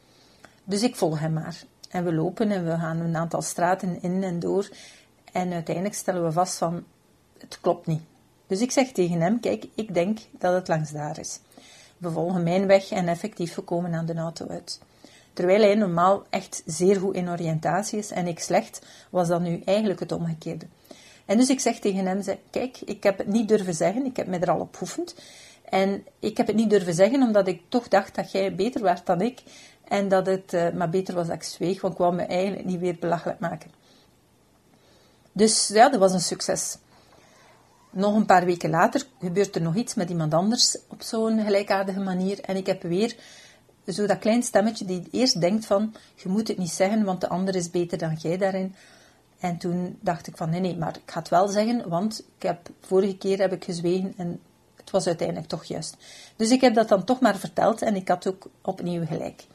Dus 0.63 0.84
ik 0.84 0.96
volg 0.96 1.20
hem 1.20 1.34
maar. 1.34 1.63
En 1.89 2.03
we 2.03 2.13
lopen 2.13 2.51
en 2.51 2.65
we 2.65 2.77
gaan 2.77 3.00
een 3.00 3.15
aantal 3.15 3.41
straten 3.41 4.01
in 4.01 4.24
en 4.24 4.39
door. 4.39 4.70
En 5.32 5.53
uiteindelijk 5.53 5.96
stellen 5.96 6.24
we 6.24 6.32
vast 6.32 6.58
van, 6.58 6.84
het 7.38 7.60
klopt 7.62 7.88
niet. 7.88 8.01
Dus 8.48 8.62
ik 8.62 8.72
zeg 8.72 8.91
tegen 8.91 9.22
hem, 9.22 9.39
kijk, 9.39 9.65
ik 9.75 9.94
denk 9.94 10.20
dat 10.32 10.53
het 10.53 10.68
langs 10.68 10.91
daar 10.91 11.20
is. 11.20 11.39
We 11.98 12.12
volgen 12.12 12.44
mijn 12.44 12.68
weg 12.68 12.91
en 12.91 13.08
effectief 13.08 13.56
we 13.56 13.62
komen 13.62 13.94
aan 13.94 14.06
de 14.06 14.15
auto 14.15 14.48
uit. 14.48 14.80
Terwijl 15.34 15.62
hij 15.62 15.75
normaal 15.75 16.24
echt 16.30 16.63
zeer 16.65 17.00
goed 17.00 17.15
in 17.15 17.30
oriëntatie 17.30 18.00
is 18.00 18.12
en 18.12 18.27
ik 18.27 18.39
slecht, 18.39 18.86
was 19.10 19.27
dat 19.27 19.41
nu 19.41 19.62
eigenlijk 19.65 20.00
het 20.00 20.12
omgekeerde. 20.12 20.65
En 21.25 21.38
dus 21.38 21.50
ik 21.50 21.60
zeg 21.60 21.80
tegen 21.80 22.06
hem, 22.06 22.22
kijk, 22.50 22.82
ik 22.86 23.03
heb 23.03 23.18
het 23.18 23.27
niet 23.27 23.48
durven 23.48 23.74
zeggen, 23.74 24.06
ik 24.06 24.18
heb 24.18 24.27
me 24.27 24.39
er 24.39 24.51
al 24.51 24.60
op 24.60 24.75
geoefend. 24.75 25.15
En 25.70 26.06
ik 26.20 26.38
heb 26.38 26.48
het 26.48 26.56
niet 26.56 26.70
durven 26.70 26.94
zeggen, 26.94 27.22
omdat 27.22 27.48
ik 27.48 27.62
toch 27.70 27.88
dacht 27.88 28.15
dat 28.15 28.32
jij 28.32 28.56
beter 28.56 28.82
werd 28.82 29.06
dan 29.06 29.22
ik. 29.22 29.44
En 29.91 30.07
dat 30.07 30.25
het 30.25 30.53
uh, 30.53 30.69
maar 30.69 30.89
beter 30.89 31.15
was 31.15 31.27
dat 31.27 31.36
ik 31.36 31.43
zweeg, 31.43 31.81
want 31.81 31.93
ik 31.93 32.00
wou 32.00 32.15
me 32.15 32.21
eigenlijk 32.21 32.65
niet 32.65 32.79
weer 32.79 32.98
belachelijk 33.00 33.39
maken. 33.39 33.71
Dus 35.31 35.67
ja, 35.67 35.89
dat 35.89 36.00
was 36.00 36.13
een 36.13 36.21
succes. 36.21 36.77
Nog 37.89 38.15
een 38.15 38.25
paar 38.25 38.45
weken 38.45 38.69
later 38.69 39.03
gebeurt 39.19 39.55
er 39.55 39.62
nog 39.62 39.75
iets 39.75 39.93
met 39.93 40.10
iemand 40.10 40.33
anders 40.33 40.77
op 40.88 41.01
zo'n 41.01 41.39
gelijkaardige 41.39 42.00
manier. 42.00 42.39
En 42.41 42.55
ik 42.55 42.65
heb 42.65 42.81
weer 42.81 43.15
zo 43.88 44.05
dat 44.05 44.19
klein 44.19 44.43
stemmetje 44.43 44.86
die 44.86 45.07
eerst 45.12 45.41
denkt 45.41 45.65
van, 45.65 45.95
je 46.15 46.29
moet 46.29 46.48
het 46.48 46.57
niet 46.57 46.69
zeggen, 46.69 47.03
want 47.03 47.21
de 47.21 47.29
ander 47.29 47.55
is 47.55 47.69
beter 47.69 47.98
dan 47.98 48.15
jij 48.15 48.38
daarin. 48.38 48.75
En 49.39 49.57
toen 49.57 49.98
dacht 50.01 50.27
ik 50.27 50.38
van, 50.38 50.50
nee, 50.50 50.60
nee, 50.60 50.77
maar 50.77 50.98
ik 51.03 51.12
ga 51.12 51.19
het 51.19 51.29
wel 51.29 51.48
zeggen, 51.48 51.89
want 51.89 52.24
ik 52.38 52.43
heb, 52.43 52.69
vorige 52.79 53.17
keer 53.17 53.39
heb 53.39 53.53
ik 53.53 53.63
gezwegen 53.63 54.13
en 54.17 54.39
het 54.75 54.91
was 54.91 55.07
uiteindelijk 55.07 55.48
toch 55.48 55.63
juist. 55.63 55.98
Dus 56.36 56.50
ik 56.50 56.62
heb 56.62 56.74
dat 56.74 56.88
dan 56.88 57.03
toch 57.03 57.19
maar 57.19 57.38
verteld 57.38 57.81
en 57.81 57.95
ik 57.95 58.07
had 58.07 58.27
ook 58.27 58.50
opnieuw 58.62 59.05
gelijk. 59.05 59.45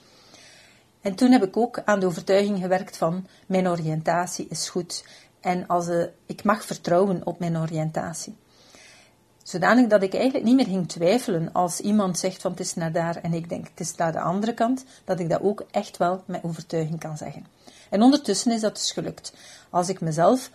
En 1.06 1.14
toen 1.14 1.30
heb 1.30 1.42
ik 1.42 1.56
ook 1.56 1.82
aan 1.84 2.00
de 2.00 2.06
overtuiging 2.06 2.58
gewerkt 2.58 2.96
van, 2.96 3.26
mijn 3.46 3.68
oriëntatie 3.68 4.46
is 4.48 4.68
goed. 4.68 5.04
En 5.40 5.66
als, 5.66 5.88
uh, 5.88 6.04
ik 6.26 6.44
mag 6.44 6.64
vertrouwen 6.64 7.26
op 7.26 7.38
mijn 7.38 7.58
oriëntatie. 7.58 8.36
Zodanig 9.42 9.86
dat 9.86 10.02
ik 10.02 10.14
eigenlijk 10.14 10.44
niet 10.44 10.56
meer 10.56 10.66
ging 10.66 10.88
twijfelen 10.88 11.52
als 11.52 11.80
iemand 11.80 12.18
zegt 12.18 12.40
van 12.40 12.50
het 12.50 12.60
is 12.60 12.74
naar 12.74 12.92
daar 12.92 13.16
en 13.16 13.32
ik 13.32 13.48
denk 13.48 13.68
het 13.68 13.80
is 13.80 13.94
naar 13.94 14.12
de 14.12 14.20
andere 14.20 14.54
kant, 14.54 14.84
dat 15.04 15.20
ik 15.20 15.30
dat 15.30 15.42
ook 15.42 15.64
echt 15.70 15.96
wel 15.96 16.22
met 16.26 16.44
overtuiging 16.44 17.00
kan 17.00 17.16
zeggen. 17.16 17.46
En 17.90 18.02
ondertussen 18.02 18.52
is 18.52 18.60
dat 18.60 18.74
dus 18.74 18.92
gelukt. 18.92 19.32
Als 19.70 19.88
ik 19.88 20.00
mezelf 20.00 20.50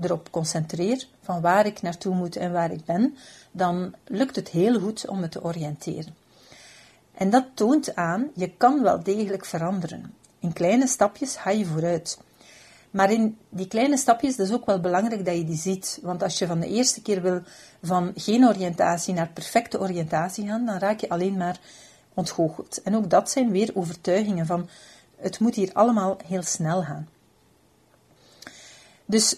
erop 0.00 0.30
concentreer 0.30 1.06
van 1.22 1.40
waar 1.40 1.66
ik 1.66 1.82
naartoe 1.82 2.14
moet 2.14 2.36
en 2.36 2.52
waar 2.52 2.72
ik 2.72 2.84
ben, 2.84 3.16
dan 3.52 3.94
lukt 4.04 4.36
het 4.36 4.48
heel 4.48 4.80
goed 4.80 5.08
om 5.08 5.20
me 5.20 5.28
te 5.28 5.44
oriënteren. 5.44 6.23
En 7.14 7.30
dat 7.30 7.44
toont 7.54 7.96
aan, 7.96 8.30
je 8.34 8.50
kan 8.56 8.82
wel 8.82 9.02
degelijk 9.02 9.44
veranderen. 9.44 10.14
In 10.38 10.52
kleine 10.52 10.86
stapjes 10.86 11.36
ga 11.36 11.50
je 11.50 11.66
vooruit. 11.66 12.18
Maar 12.90 13.12
in 13.12 13.38
die 13.48 13.68
kleine 13.68 13.96
stapjes, 13.96 14.36
is 14.36 14.52
ook 14.52 14.66
wel 14.66 14.80
belangrijk 14.80 15.24
dat 15.24 15.36
je 15.36 15.44
die 15.44 15.56
ziet. 15.56 15.98
Want 16.02 16.22
als 16.22 16.38
je 16.38 16.46
van 16.46 16.60
de 16.60 16.68
eerste 16.68 17.02
keer 17.02 17.22
wil 17.22 17.40
van 17.82 18.12
geen 18.14 18.44
oriëntatie 18.44 19.14
naar 19.14 19.28
perfecte 19.28 19.80
oriëntatie 19.80 20.46
gaan, 20.46 20.66
dan 20.66 20.78
raak 20.78 21.00
je 21.00 21.08
alleen 21.08 21.36
maar 21.36 21.60
ontgoocheld. 22.14 22.82
En 22.82 22.96
ook 22.96 23.10
dat 23.10 23.30
zijn 23.30 23.50
weer 23.50 23.70
overtuigingen 23.74 24.46
van 24.46 24.68
het 25.16 25.38
moet 25.38 25.54
hier 25.54 25.70
allemaal 25.72 26.16
heel 26.26 26.42
snel 26.42 26.82
gaan. 26.82 27.08
Dus 29.06 29.36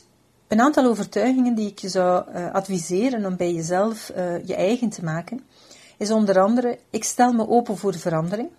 een 0.49 0.61
aantal 0.61 0.85
overtuigingen 0.85 1.55
die 1.55 1.71
ik 1.71 1.79
je 1.79 1.89
zou 1.89 2.31
uh, 2.31 2.53
adviseren 2.53 3.27
om 3.27 3.37
bij 3.37 3.53
jezelf 3.53 4.13
uh, 4.17 4.47
je 4.47 4.55
eigen 4.55 4.89
te 4.89 5.05
maken, 5.05 5.47
is 5.97 6.11
onder 6.11 6.41
andere: 6.41 6.79
ik 6.91 7.05
stel 7.05 7.33
me 7.33 7.49
open 7.49 7.77
voor 7.77 7.95
verandering. 7.95 8.51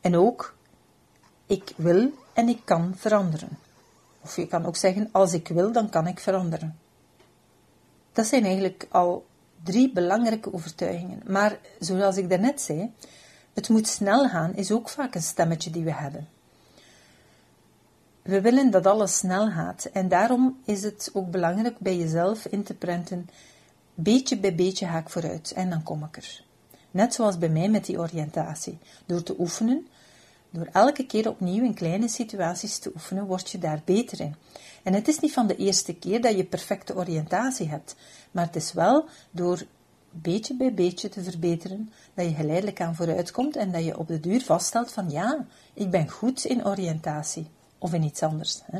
En 0.00 0.16
ook, 0.16 0.54
ik 1.46 1.72
wil 1.76 2.10
en 2.32 2.48
ik 2.48 2.60
kan 2.64 2.94
veranderen. 2.96 3.58
Of 4.20 4.36
je 4.36 4.46
kan 4.46 4.66
ook 4.66 4.76
zeggen, 4.76 5.08
als 5.12 5.32
ik 5.32 5.48
wil, 5.48 5.72
dan 5.72 5.90
kan 5.90 6.06
ik 6.06 6.20
veranderen. 6.20 6.78
Dat 8.12 8.26
zijn 8.26 8.44
eigenlijk 8.44 8.86
al 8.90 9.26
drie 9.62 9.92
belangrijke 9.92 10.52
overtuigingen. 10.52 11.22
Maar 11.26 11.58
zoals 11.78 12.16
ik 12.16 12.28
daarnet 12.28 12.60
zei, 12.60 12.92
het 13.54 13.68
moet 13.68 13.88
snel 13.88 14.28
gaan 14.28 14.54
is 14.54 14.70
ook 14.70 14.88
vaak 14.88 15.14
een 15.14 15.22
stemmetje 15.22 15.70
die 15.70 15.84
we 15.84 15.92
hebben. 15.92 16.28
We 18.22 18.40
willen 18.40 18.70
dat 18.70 18.86
alles 18.86 19.16
snel 19.16 19.50
gaat 19.50 19.84
en 19.84 20.08
daarom 20.08 20.60
is 20.64 20.82
het 20.82 21.10
ook 21.12 21.30
belangrijk 21.30 21.78
bij 21.78 21.96
jezelf 21.96 22.46
in 22.46 22.62
te 22.62 22.74
prenten, 22.74 23.28
beetje 24.02 24.38
bij 24.38 24.54
beetje 24.54 24.86
ga 24.86 24.98
ik 24.98 25.08
vooruit 25.08 25.52
en 25.52 25.70
dan 25.70 25.82
kom 25.82 26.04
ik 26.04 26.16
er. 26.16 26.44
Net 26.90 27.14
zoals 27.14 27.38
bij 27.38 27.48
mij 27.48 27.68
met 27.68 27.84
die 27.84 27.98
oriëntatie. 27.98 28.78
Door 29.06 29.22
te 29.22 29.34
oefenen, 29.38 29.86
door 30.50 30.68
elke 30.72 31.06
keer 31.06 31.28
opnieuw 31.28 31.64
in 31.64 31.74
kleine 31.74 32.08
situaties 32.08 32.78
te 32.78 32.92
oefenen, 32.94 33.26
word 33.26 33.50
je 33.50 33.58
daar 33.58 33.82
beter 33.84 34.20
in. 34.20 34.34
En 34.82 34.94
het 34.94 35.08
is 35.08 35.18
niet 35.18 35.32
van 35.32 35.46
de 35.46 35.56
eerste 35.56 35.94
keer 35.94 36.20
dat 36.20 36.36
je 36.36 36.44
perfecte 36.44 36.96
oriëntatie 36.96 37.68
hebt, 37.68 37.96
maar 38.30 38.46
het 38.46 38.56
is 38.56 38.72
wel 38.72 39.08
door 39.30 39.66
beetje 40.10 40.56
bij 40.56 40.74
beetje 40.74 41.08
te 41.08 41.22
verbeteren, 41.22 41.92
dat 42.14 42.26
je 42.26 42.34
geleidelijk 42.34 42.80
aan 42.80 42.94
vooruit 42.94 43.30
komt 43.30 43.56
en 43.56 43.72
dat 43.72 43.84
je 43.84 43.98
op 43.98 44.08
de 44.08 44.20
duur 44.20 44.42
vaststelt 44.42 44.92
van 44.92 45.10
ja, 45.10 45.46
ik 45.74 45.90
ben 45.90 46.08
goed 46.08 46.44
in 46.44 46.66
oriëntatie 46.66 47.46
of 47.78 47.92
in 47.92 48.02
iets 48.02 48.22
anders. 48.22 48.60
Hè. 48.64 48.78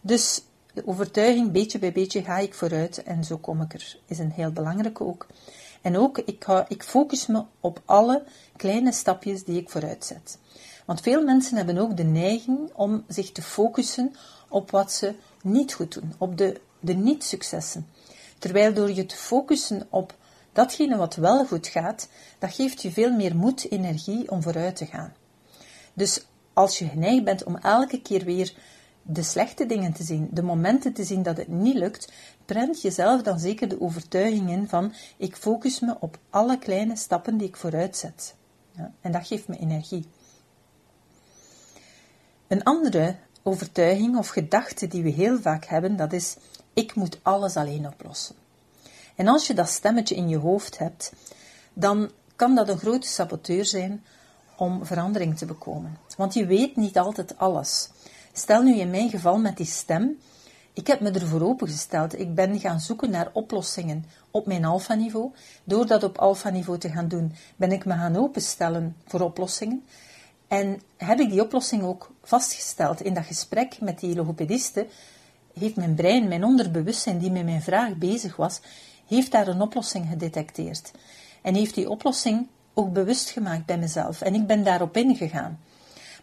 Dus 0.00 0.42
de 0.74 0.86
overtuiging, 0.86 1.52
beetje 1.52 1.78
bij 1.78 1.92
beetje 1.92 2.22
ga 2.22 2.38
ik 2.38 2.54
vooruit 2.54 3.02
en 3.02 3.24
zo 3.24 3.38
kom 3.38 3.60
ik 3.62 3.74
er, 3.74 3.96
is 4.06 4.18
een 4.18 4.30
heel 4.30 4.52
belangrijke 4.52 5.04
ook. 5.04 5.26
En 5.80 5.96
ook, 5.96 6.18
ik, 6.18 6.44
ga, 6.44 6.64
ik 6.68 6.82
focus 6.82 7.26
me 7.26 7.44
op 7.60 7.82
alle 7.84 8.24
kleine 8.56 8.92
stapjes 8.92 9.44
die 9.44 9.60
ik 9.60 9.70
vooruit 9.70 10.04
zet. 10.04 10.38
Want 10.84 11.00
veel 11.00 11.24
mensen 11.24 11.56
hebben 11.56 11.78
ook 11.78 11.96
de 11.96 12.04
neiging 12.04 12.58
om 12.74 13.04
zich 13.08 13.32
te 13.32 13.42
focussen 13.42 14.14
op 14.48 14.70
wat 14.70 14.92
ze 14.92 15.14
niet 15.42 15.72
goed 15.72 15.94
doen, 15.94 16.14
op 16.18 16.38
de, 16.38 16.60
de 16.80 16.94
niet-successen. 16.94 17.86
Terwijl 18.38 18.74
door 18.74 18.92
je 18.92 19.06
te 19.06 19.16
focussen 19.16 19.86
op 19.90 20.14
datgene 20.52 20.96
wat 20.96 21.14
wel 21.14 21.46
goed 21.46 21.66
gaat, 21.66 22.08
dat 22.38 22.54
geeft 22.54 22.82
je 22.82 22.90
veel 22.90 23.12
meer 23.12 23.36
moed, 23.36 23.70
energie 23.70 24.30
om 24.30 24.42
vooruit 24.42 24.76
te 24.76 24.86
gaan. 24.86 25.14
Dus 25.94 26.24
als 26.52 26.78
je 26.78 26.88
geneigd 26.88 27.24
bent 27.24 27.44
om 27.44 27.56
elke 27.56 28.00
keer 28.00 28.24
weer 28.24 28.54
de 29.12 29.22
slechte 29.22 29.66
dingen 29.66 29.92
te 29.92 30.02
zien, 30.02 30.28
de 30.32 30.42
momenten 30.42 30.92
te 30.92 31.04
zien 31.04 31.22
dat 31.22 31.36
het 31.36 31.48
niet 31.48 31.76
lukt, 31.76 32.12
prent 32.44 32.82
jezelf 32.82 33.22
dan 33.22 33.38
zeker 33.38 33.68
de 33.68 33.80
overtuiging 33.80 34.50
in 34.50 34.68
van 34.68 34.92
ik 35.16 35.36
focus 35.36 35.80
me 35.80 35.96
op 36.00 36.18
alle 36.30 36.58
kleine 36.58 36.96
stappen 36.96 37.36
die 37.36 37.48
ik 37.48 37.56
vooruit 37.56 37.96
zet. 37.96 38.34
Ja, 38.72 38.92
en 39.00 39.12
dat 39.12 39.26
geeft 39.26 39.48
me 39.48 39.58
energie. 39.58 40.06
Een 42.46 42.62
andere 42.62 43.16
overtuiging 43.42 44.16
of 44.16 44.28
gedachte 44.28 44.86
die 44.86 45.02
we 45.02 45.10
heel 45.10 45.38
vaak 45.40 45.64
hebben, 45.64 45.96
dat 45.96 46.12
is 46.12 46.36
ik 46.72 46.94
moet 46.94 47.18
alles 47.22 47.56
alleen 47.56 47.86
oplossen. 47.86 48.36
En 49.16 49.28
als 49.28 49.46
je 49.46 49.54
dat 49.54 49.68
stemmetje 49.68 50.14
in 50.14 50.28
je 50.28 50.36
hoofd 50.36 50.78
hebt, 50.78 51.12
dan 51.72 52.10
kan 52.36 52.54
dat 52.54 52.68
een 52.68 52.78
grote 52.78 53.08
saboteur 53.08 53.64
zijn 53.64 54.04
om 54.56 54.86
verandering 54.86 55.38
te 55.38 55.46
bekomen. 55.46 55.98
Want 56.16 56.34
je 56.34 56.46
weet 56.46 56.76
niet 56.76 56.98
altijd 56.98 57.38
alles. 57.38 57.90
Stel 58.32 58.62
nu 58.62 58.78
in 58.78 58.90
mijn 58.90 59.10
geval 59.10 59.38
met 59.38 59.56
die 59.56 59.66
stem, 59.66 60.18
ik 60.72 60.86
heb 60.86 61.00
me 61.00 61.10
ervoor 61.10 61.40
opengesteld. 61.40 62.18
Ik 62.18 62.34
ben 62.34 62.60
gaan 62.60 62.80
zoeken 62.80 63.10
naar 63.10 63.30
oplossingen 63.32 64.04
op 64.30 64.46
mijn 64.46 64.64
alfa-niveau. 64.64 65.30
Door 65.64 65.86
dat 65.86 66.02
op 66.02 66.18
alfa-niveau 66.18 66.78
te 66.78 66.90
gaan 66.90 67.08
doen, 67.08 67.34
ben 67.56 67.72
ik 67.72 67.84
me 67.84 67.92
gaan 67.92 68.16
openstellen 68.16 68.96
voor 69.06 69.20
oplossingen. 69.20 69.84
En 70.48 70.80
heb 70.96 71.20
ik 71.20 71.30
die 71.30 71.42
oplossing 71.42 71.82
ook 71.82 72.10
vastgesteld 72.22 73.00
in 73.00 73.14
dat 73.14 73.24
gesprek 73.24 73.80
met 73.80 74.00
die 74.00 74.14
logopediste, 74.14 74.86
heeft 75.58 75.76
mijn 75.76 75.94
brein, 75.94 76.28
mijn 76.28 76.44
onderbewustzijn 76.44 77.18
die 77.18 77.30
met 77.30 77.44
mijn 77.44 77.62
vraag 77.62 77.96
bezig 77.96 78.36
was, 78.36 78.60
heeft 79.06 79.32
daar 79.32 79.48
een 79.48 79.60
oplossing 79.60 80.08
gedetecteerd. 80.08 80.90
En 81.42 81.54
heeft 81.54 81.74
die 81.74 81.90
oplossing 81.90 82.46
ook 82.74 82.92
bewust 82.92 83.30
gemaakt 83.30 83.66
bij 83.66 83.78
mezelf. 83.78 84.20
En 84.20 84.34
ik 84.34 84.46
ben 84.46 84.64
daarop 84.64 84.96
ingegaan. 84.96 85.58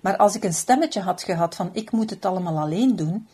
Maar 0.01 0.17
als 0.17 0.35
ik 0.35 0.43
een 0.43 0.53
stemmetje 0.53 1.01
had 1.01 1.23
gehad 1.23 1.55
van 1.55 1.69
ik 1.73 1.91
moet 1.91 2.09
het 2.09 2.25
allemaal 2.25 2.57
alleen 2.57 2.95
doen, 2.95 3.27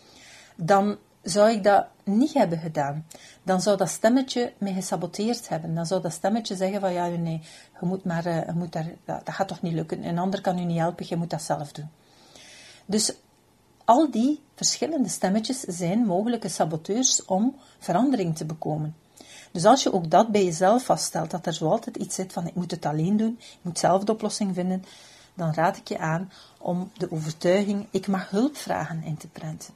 dan 0.56 0.98
zou 1.22 1.52
ik 1.52 1.64
dat 1.64 1.86
niet 2.04 2.34
hebben 2.34 2.60
gedaan. 2.60 3.06
Dan 3.44 3.62
zou 3.62 3.78
dat 3.78 3.90
stemmetje 3.90 4.54
me 4.58 4.74
gesaboteerd 4.74 5.50
hebben. 5.50 5.76
Dan 5.76 5.86
zou 5.86 6.02
dat 6.02 6.12
stemmetje 6.12 6.56
zeggen 6.56 6.80
van 6.80 6.94
ja, 6.94 7.08
nee, 7.08 7.42
je 7.80 7.86
moet 7.86 8.04
maar, 8.04 8.26
eh, 8.26 8.46
je 8.46 8.54
moet 8.54 8.72
daar, 8.72 8.92
dat 9.06 9.22
gaat 9.26 9.48
toch 9.48 9.62
niet 9.62 9.74
lukken. 9.74 10.04
Een 10.04 10.18
ander 10.18 10.42
kan 10.42 10.60
u 10.60 10.64
niet 10.64 10.80
helpen, 10.80 11.06
je 11.10 11.16
moet 11.16 11.30
dat 11.30 11.42
zelf 11.42 11.72
doen. 11.72 11.90
Dus 12.86 13.14
al 13.86 14.12
die 14.12 14.42
verschillende 14.56 15.10
stemmetjes 15.10 15.60
zijn 15.60 16.06
mogelijke 16.06 16.50
saboteurs 16.50 17.26
om 17.26 17.56
verandering 17.80 18.38
te 18.38 18.46
bekomen. 18.46 18.96
Dus 19.52 19.66
als 19.66 19.84
je 19.84 19.94
ook 19.94 20.10
dat 20.10 20.32
bij 20.32 20.44
jezelf 20.44 20.86
vaststelt, 20.86 21.32
dat 21.32 21.46
er 21.46 21.54
zo 21.54 21.68
altijd 21.70 21.98
iets 21.98 22.16
zit 22.16 22.34
van 22.34 22.48
ik 22.48 22.56
moet 22.56 22.72
het 22.72 22.86
alleen 22.86 23.18
doen, 23.18 23.36
ik 23.40 23.60
moet 23.62 23.80
zelf 23.80 24.04
de 24.04 24.12
oplossing 24.12 24.54
vinden, 24.54 24.84
dan 25.34 25.54
raad 25.54 25.78
ik 25.78 25.88
je 25.88 25.98
aan 25.98 26.32
om 26.58 26.92
de 26.98 27.12
overtuiging 27.12 27.88
ik 27.92 28.08
mag 28.08 28.30
hulp 28.30 28.58
vragen 28.58 29.04
in 29.04 29.18
te 29.18 29.28
prenten. 29.28 29.74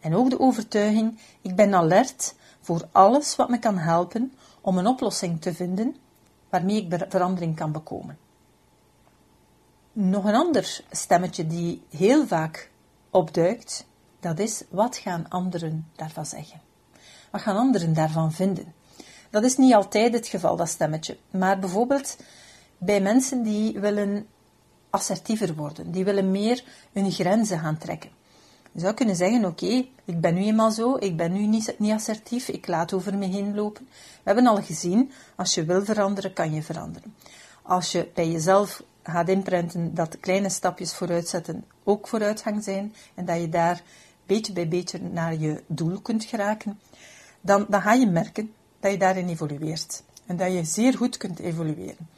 En 0.00 0.14
ook 0.14 0.30
de 0.30 0.40
overtuiging 0.40 1.18
ik 1.40 1.56
ben 1.56 1.74
alert 1.74 2.34
voor 2.60 2.88
alles 2.92 3.36
wat 3.36 3.48
me 3.48 3.58
kan 3.58 3.78
helpen 3.78 4.32
om 4.60 4.78
een 4.78 4.86
oplossing 4.86 5.40
te 5.40 5.54
vinden 5.54 5.96
waarmee 6.48 6.86
ik 6.86 7.06
verandering 7.08 7.56
kan 7.56 7.72
bekomen. 7.72 8.18
Nog 9.92 10.24
een 10.24 10.34
ander 10.34 10.80
stemmetje 10.90 11.46
die 11.46 11.82
heel 11.90 12.26
vaak 12.26 12.70
opduikt, 13.10 13.86
dat 14.20 14.38
is 14.38 14.62
wat 14.68 14.96
gaan 14.96 15.28
anderen 15.28 15.88
daarvan 15.96 16.26
zeggen? 16.26 16.60
Wat 17.30 17.40
gaan 17.40 17.56
anderen 17.56 17.94
daarvan 17.94 18.32
vinden? 18.32 18.74
Dat 19.30 19.44
is 19.44 19.56
niet 19.56 19.74
altijd 19.74 20.12
het 20.12 20.26
geval, 20.26 20.56
dat 20.56 20.68
stemmetje. 20.68 21.16
Maar 21.30 21.58
bijvoorbeeld 21.58 22.16
bij 22.78 23.00
mensen 23.00 23.42
die 23.42 23.80
willen 23.80 24.26
assertiever 24.92 25.54
worden, 25.54 25.90
die 25.90 26.04
willen 26.04 26.30
meer 26.30 26.64
hun 26.92 27.10
grenzen 27.10 27.58
gaan 27.58 27.78
trekken. 27.78 28.10
Je 28.72 28.80
zou 28.80 28.94
kunnen 28.94 29.16
zeggen, 29.16 29.44
oké, 29.44 29.86
ik 30.04 30.20
ben 30.20 30.34
nu 30.34 30.44
eenmaal 30.44 30.70
zo, 30.70 30.96
ik 30.98 31.16
ben 31.16 31.32
nu 31.32 31.46
niet, 31.46 31.74
niet 31.78 31.92
assertief, 31.92 32.48
ik 32.48 32.66
laat 32.66 32.92
over 32.92 33.16
me 33.16 33.26
heen 33.26 33.54
lopen. 33.54 33.88
We 33.90 34.20
hebben 34.22 34.46
al 34.46 34.62
gezien, 34.62 35.10
als 35.36 35.54
je 35.54 35.64
wil 35.64 35.84
veranderen, 35.84 36.32
kan 36.32 36.52
je 36.52 36.62
veranderen. 36.62 37.14
Als 37.62 37.92
je 37.92 38.08
bij 38.14 38.30
jezelf 38.30 38.82
gaat 39.02 39.28
inprenten 39.28 39.94
dat 39.94 40.20
kleine 40.20 40.48
stapjes 40.48 40.94
vooruitzetten 40.94 41.64
ook 41.84 42.08
vooruitgang 42.08 42.64
zijn 42.64 42.94
en 43.14 43.24
dat 43.24 43.40
je 43.40 43.48
daar 43.48 43.82
beetje 44.26 44.52
bij 44.52 44.68
beetje 44.68 45.00
naar 45.00 45.34
je 45.34 45.62
doel 45.66 46.00
kunt 46.00 46.24
geraken, 46.24 46.80
dan, 47.40 47.66
dan 47.68 47.80
ga 47.80 47.92
je 47.92 48.06
merken 48.06 48.52
dat 48.80 48.90
je 48.90 48.98
daarin 48.98 49.28
evolueert 49.28 50.02
en 50.26 50.36
dat 50.36 50.52
je 50.52 50.64
zeer 50.64 50.96
goed 50.96 51.16
kunt 51.16 51.38
evolueren. 51.38 52.08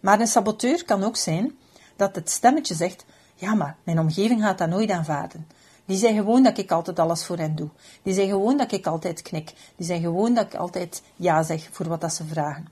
Maar 0.00 0.20
een 0.20 0.26
saboteur 0.26 0.84
kan 0.84 1.04
ook 1.04 1.16
zijn 1.16 1.52
dat 1.96 2.14
het 2.14 2.30
stemmetje 2.30 2.74
zegt, 2.74 3.04
ja, 3.34 3.54
maar 3.54 3.76
mijn 3.82 3.98
omgeving 3.98 4.42
gaat 4.42 4.58
dat 4.58 4.68
nooit 4.68 4.90
aanvaarden. 4.90 5.46
Die 5.84 5.96
zeggen 5.96 6.18
gewoon 6.18 6.42
dat 6.42 6.58
ik 6.58 6.70
altijd 6.70 6.98
alles 6.98 7.24
voor 7.24 7.38
hen 7.38 7.54
doe. 7.54 7.68
Die 8.02 8.14
zeggen 8.14 8.32
gewoon 8.32 8.56
dat 8.56 8.72
ik 8.72 8.86
altijd 8.86 9.22
knik. 9.22 9.52
Die 9.76 9.86
zeggen 9.86 10.04
gewoon 10.04 10.34
dat 10.34 10.46
ik 10.46 10.54
altijd 10.54 11.02
ja 11.16 11.42
zeg 11.42 11.68
voor 11.70 11.88
wat 11.88 12.00
dat 12.00 12.14
ze 12.14 12.24
vragen. 12.24 12.68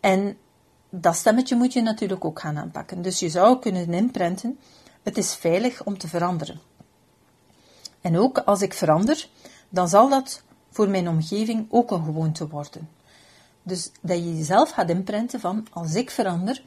En 0.00 0.36
dat 0.90 1.16
stemmetje 1.16 1.56
moet 1.56 1.72
je 1.72 1.82
natuurlijk 1.82 2.24
ook 2.24 2.40
gaan 2.40 2.58
aanpakken. 2.58 3.02
Dus 3.02 3.18
je 3.18 3.28
zou 3.28 3.58
kunnen 3.58 3.92
inprenten, 3.92 4.58
het 5.02 5.16
is 5.16 5.34
veilig 5.34 5.84
om 5.84 5.98
te 5.98 6.08
veranderen. 6.08 6.60
En 8.00 8.18
ook 8.18 8.38
als 8.38 8.62
ik 8.62 8.74
verander, 8.74 9.28
dan 9.68 9.88
zal 9.88 10.08
dat 10.08 10.42
voor 10.70 10.88
mijn 10.88 11.08
omgeving 11.08 11.66
ook 11.70 11.90
een 11.90 12.04
gewoonte 12.04 12.48
worden. 12.48 12.88
Dus 13.62 13.90
dat 14.00 14.16
je 14.16 14.36
jezelf 14.36 14.70
gaat 14.70 14.90
inprenten 14.90 15.40
van, 15.40 15.66
als 15.70 15.94
ik 15.94 16.10
verander, 16.10 16.62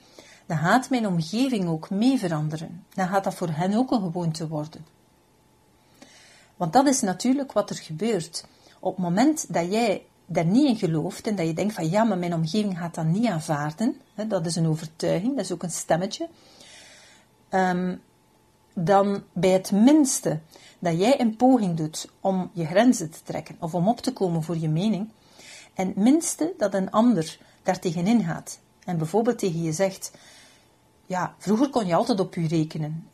dan 0.48 0.58
gaat 0.58 0.90
mijn 0.90 1.08
omgeving 1.08 1.68
ook 1.68 1.90
mee 1.90 2.18
veranderen. 2.18 2.86
Dan 2.94 3.08
gaat 3.08 3.24
dat 3.24 3.34
voor 3.34 3.50
hen 3.50 3.74
ook 3.74 3.92
een 3.92 4.02
gewoonte 4.02 4.48
worden. 4.48 4.86
Want 6.56 6.74
dat 6.74 6.88
is 6.88 7.02
natuurlijk 7.02 7.52
wat 7.52 7.70
er 7.70 7.76
gebeurt. 7.76 8.46
Op 8.80 8.96
het 8.96 9.04
moment 9.04 9.54
dat 9.54 9.72
jij 9.72 10.06
daar 10.26 10.46
niet 10.46 10.68
in 10.68 10.76
gelooft 10.76 11.28
en 11.28 11.36
dat 11.36 11.48
je 11.48 11.54
denkt 11.54 11.74
van 11.74 11.90
ja, 11.90 12.04
maar 12.04 12.18
mijn 12.18 12.34
omgeving 12.34 12.78
gaat 12.78 12.96
dat 12.96 13.06
niet 13.06 13.26
aanvaarden, 13.26 13.96
hè, 14.14 14.28
dat 14.28 14.46
is 14.46 14.56
een 14.56 14.68
overtuiging, 14.68 15.36
dat 15.36 15.46
is 15.46 15.52
ook 15.52 15.64
een 15.64 15.72
stemmetje, 15.72 16.28
um, 17.50 18.02
dan 18.74 19.24
bij 19.34 19.50
het 19.50 19.72
minste 19.72 20.40
dat 20.80 20.98
jij 20.98 21.20
een 21.20 21.36
poging 21.36 21.78
doet 21.78 22.10
om 22.20 22.50
je 22.54 22.66
grenzen 22.66 23.12
te 23.12 23.20
trekken 23.24 23.56
of 23.60 23.76
om 23.76 23.88
op 23.88 24.00
te 24.00 24.14
komen 24.14 24.44
voor 24.44 24.58
je 24.58 24.70
mening, 24.70 25.10
en 25.74 25.88
het 25.88 25.96
minste 25.96 26.54
dat 26.58 26.74
een 26.74 26.92
ander 26.92 27.38
daar 27.64 27.80
tegenin 27.80 28.24
gaat 28.24 28.60
en 28.84 28.98
bijvoorbeeld 28.98 29.40
tegen 29.40 29.64
je 29.64 29.72
zegt, 29.72 30.12
ja, 31.08 31.36
vroeger 31.38 31.70
kon 31.70 31.86
je 31.86 31.96
altijd 31.96 32.20
op 32.20 32.36
u 32.36 32.48
rekenen. 32.48 33.10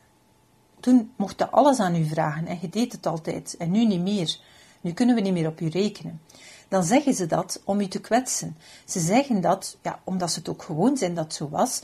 Toen 0.79 1.11
mocht 1.15 1.39
je 1.39 1.49
alles 1.49 1.79
aan 1.79 1.95
u 1.95 2.05
vragen 2.05 2.47
en 2.47 2.57
je 2.61 2.69
deed 2.69 2.91
het 2.91 3.05
altijd 3.05 3.55
en 3.57 3.71
nu 3.71 3.85
niet 3.85 4.01
meer. 4.01 4.37
Nu 4.81 4.91
kunnen 4.91 5.15
we 5.15 5.21
niet 5.21 5.33
meer 5.33 5.47
op 5.47 5.59
u 5.59 5.67
rekenen. 5.67 6.21
Dan 6.67 6.83
zeggen 6.83 7.13
ze 7.13 7.25
dat 7.25 7.61
om 7.63 7.79
u 7.79 7.87
te 7.87 7.99
kwetsen. 7.99 8.57
Ze 8.85 8.99
zeggen 8.99 9.41
dat, 9.41 9.77
ja, 9.81 9.99
omdat 10.03 10.31
ze 10.31 10.39
het 10.39 10.49
ook 10.49 10.63
gewoon 10.63 10.97
zijn 10.97 11.13
dat 11.13 11.33
zo 11.33 11.49
was. 11.49 11.81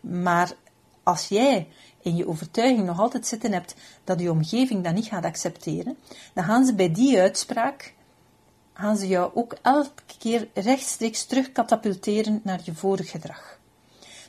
Maar 0.00 0.52
als 1.02 1.28
jij 1.28 1.68
in 2.00 2.16
je 2.16 2.28
overtuiging 2.28 2.86
nog 2.86 3.00
altijd 3.00 3.26
zitten 3.26 3.52
hebt 3.52 3.74
dat 4.04 4.20
je 4.20 4.30
omgeving 4.30 4.84
dat 4.84 4.94
niet 4.94 5.06
gaat 5.06 5.24
accepteren, 5.24 5.96
dan 6.34 6.44
gaan 6.44 6.64
ze 6.64 6.74
bij 6.74 6.92
die 6.92 7.20
uitspraak, 7.20 7.94
gaan 8.72 8.96
ze 8.96 9.08
jou 9.08 9.30
ook 9.34 9.56
elke 9.62 10.02
keer 10.18 10.48
rechtstreeks 10.54 11.24
terug 11.24 11.52
katapulteren 11.52 12.40
naar 12.44 12.60
je 12.64 12.74
vorig 12.74 13.10
gedrag. 13.10 13.60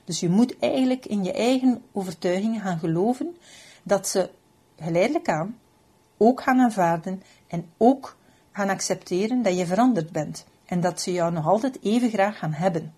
Dus 0.03 0.19
je 0.19 0.29
moet 0.29 0.59
eigenlijk 0.59 1.05
in 1.05 1.23
je 1.23 1.33
eigen 1.33 1.83
overtuigingen 1.91 2.61
gaan 2.61 2.79
geloven 2.79 3.37
dat 3.83 4.07
ze 4.07 4.29
geleidelijk 4.79 5.29
aan 5.29 5.57
ook 6.17 6.41
gaan 6.41 6.59
aanvaarden 6.59 7.23
en 7.47 7.65
ook 7.77 8.17
gaan 8.51 8.69
accepteren 8.69 9.41
dat 9.41 9.57
je 9.57 9.65
veranderd 9.65 10.11
bent 10.11 10.45
en 10.65 10.81
dat 10.81 11.01
ze 11.01 11.11
jou 11.11 11.31
nog 11.31 11.47
altijd 11.47 11.81
even 11.81 12.09
graag 12.09 12.37
gaan 12.37 12.53
hebben. 12.53 12.93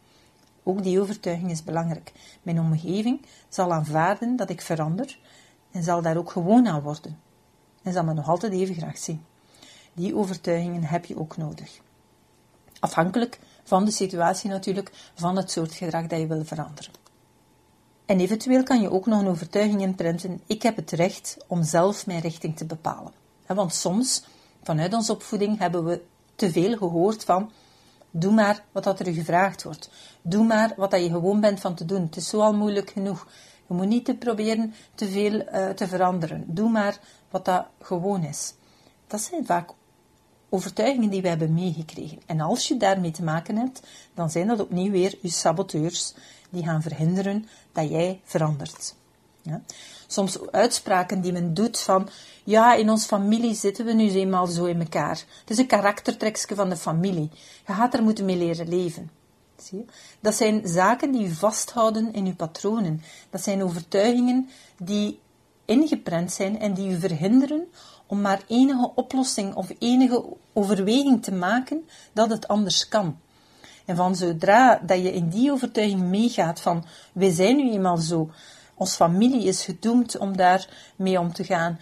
Ook 0.63 0.83
die 0.83 1.01
overtuiging 1.01 1.51
is 1.51 1.63
belangrijk. 1.63 2.11
Mijn 2.43 2.59
omgeving 2.59 3.25
zal 3.49 3.73
aanvaarden 3.73 4.35
dat 4.35 4.49
ik 4.49 4.61
verander 4.61 5.19
en 5.71 5.83
zal 5.83 6.01
daar 6.01 6.17
ook 6.17 6.31
gewoon 6.31 6.67
aan 6.67 6.81
worden 6.81 7.19
en 7.83 7.93
zal 7.93 8.03
me 8.03 8.13
nog 8.13 8.27
altijd 8.29 8.53
even 8.53 8.75
graag 8.75 8.97
zien. 8.97 9.25
Die 9.93 10.15
overtuigingen 10.15 10.83
heb 10.83 11.05
je 11.05 11.17
ook 11.17 11.37
nodig. 11.37 11.79
Afhankelijk 12.79 13.39
van 13.65 13.85
de 13.85 13.91
situatie 13.91 14.49
natuurlijk, 14.49 14.91
van 15.15 15.35
het 15.35 15.51
soort 15.51 15.73
gedrag 15.73 16.07
dat 16.07 16.19
je 16.19 16.27
wil 16.27 16.45
veranderen. 16.45 16.91
En 18.05 18.19
eventueel 18.19 18.63
kan 18.63 18.81
je 18.81 18.91
ook 18.91 19.05
nog 19.05 19.19
een 19.19 19.27
overtuiging 19.27 19.81
inprenten, 19.81 20.41
ik 20.45 20.61
heb 20.61 20.75
het 20.75 20.91
recht 20.91 21.37
om 21.47 21.63
zelf 21.63 22.05
mijn 22.05 22.21
richting 22.21 22.57
te 22.57 22.65
bepalen. 22.65 23.11
Want 23.45 23.73
soms, 23.73 24.23
vanuit 24.63 24.93
onze 24.93 25.11
opvoeding, 25.11 25.59
hebben 25.59 25.85
we 25.85 26.01
te 26.35 26.51
veel 26.51 26.77
gehoord 26.77 27.23
van, 27.23 27.51
doe 28.11 28.33
maar 28.33 28.63
wat 28.71 28.83
dat 28.83 28.99
er 28.99 29.13
gevraagd 29.13 29.63
wordt. 29.63 29.89
Doe 30.21 30.45
maar 30.45 30.73
wat 30.77 30.91
dat 30.91 31.03
je 31.03 31.09
gewoon 31.09 31.39
bent 31.39 31.59
van 31.59 31.75
te 31.75 31.85
doen. 31.85 32.01
Het 32.01 32.15
is 32.15 32.29
zo 32.29 32.39
al 32.39 32.53
moeilijk 32.53 32.89
genoeg. 32.89 33.27
Je 33.67 33.73
moet 33.73 33.87
niet 33.87 34.05
te 34.05 34.15
proberen 34.15 34.73
te 34.95 35.07
veel 35.07 35.33
uh, 35.33 35.69
te 35.69 35.87
veranderen. 35.87 36.43
Doe 36.47 36.69
maar 36.69 36.99
wat 37.29 37.45
dat 37.45 37.65
gewoon 37.81 38.23
is. 38.23 38.53
Dat 39.07 39.21
zijn 39.21 39.45
vaak 39.45 39.69
overtuigingen 40.49 41.09
die 41.09 41.21
we 41.21 41.27
hebben 41.27 41.53
meegekregen. 41.53 42.19
En 42.25 42.39
als 42.39 42.67
je 42.67 42.77
daarmee 42.77 43.11
te 43.11 43.23
maken 43.23 43.55
hebt, 43.55 43.81
dan 44.13 44.29
zijn 44.29 44.47
dat 44.47 44.59
opnieuw 44.59 44.91
weer 44.91 45.17
je 45.21 45.29
saboteurs 45.29 46.13
die 46.49 46.63
gaan 46.63 46.81
verhinderen 46.81 47.47
dat 47.71 47.89
jij 47.89 48.19
verandert. 48.23 48.95
Ja? 49.41 49.61
Soms 50.07 50.51
uitspraken 50.51 51.21
die 51.21 51.31
men 51.31 51.53
doet 51.53 51.79
van, 51.79 52.09
ja, 52.43 52.73
in 52.75 52.89
onze 52.89 53.07
familie 53.07 53.53
zitten 53.53 53.85
we 53.85 53.93
nu 53.93 54.09
eenmaal 54.09 54.47
zo 54.47 54.65
in 54.65 54.79
elkaar. 54.79 55.23
Het 55.39 55.49
is 55.49 55.57
een 55.57 55.67
karaktertrekje 55.67 56.55
van 56.55 56.69
de 56.69 56.77
familie. 56.77 57.29
Je 57.67 57.73
gaat 57.73 57.93
er 57.93 58.03
moeten 58.03 58.25
mee 58.25 58.37
leren 58.37 58.69
leven. 58.69 59.11
Zie 59.57 59.77
je? 59.77 59.85
Dat 60.19 60.35
zijn 60.35 60.67
zaken 60.67 61.11
die 61.11 61.33
vasthouden 61.33 62.13
in 62.13 62.25
uw 62.25 62.35
patronen. 62.35 63.01
Dat 63.29 63.43
zijn 63.43 63.63
overtuigingen 63.63 64.49
die 64.77 65.19
ingeprent 65.65 66.31
zijn 66.31 66.59
en 66.59 66.73
die 66.73 66.89
u 66.89 66.99
verhinderen 66.99 67.67
om 68.07 68.21
maar 68.21 68.41
enige 68.47 68.91
oplossing 68.95 69.53
of 69.53 69.69
enige 69.79 70.23
overweging 70.53 71.23
te 71.23 71.31
maken 71.31 71.87
dat 72.13 72.29
het 72.29 72.47
anders 72.47 72.87
kan. 72.87 73.17
En 73.85 73.95
van 73.95 74.15
zodra 74.15 74.81
dat 74.85 75.01
je 75.01 75.13
in 75.13 75.29
die 75.29 75.51
overtuiging 75.51 76.01
meegaat 76.01 76.61
van 76.61 76.85
wij 77.13 77.31
zijn 77.31 77.55
nu 77.55 77.71
eenmaal 77.71 77.97
zo, 77.97 78.29
ons 78.75 78.95
familie 78.95 79.43
is 79.43 79.63
gedoemd 79.63 80.17
om 80.17 80.37
daar 80.37 80.69
mee 80.95 81.19
om 81.19 81.33
te 81.33 81.43
gaan. 81.43 81.79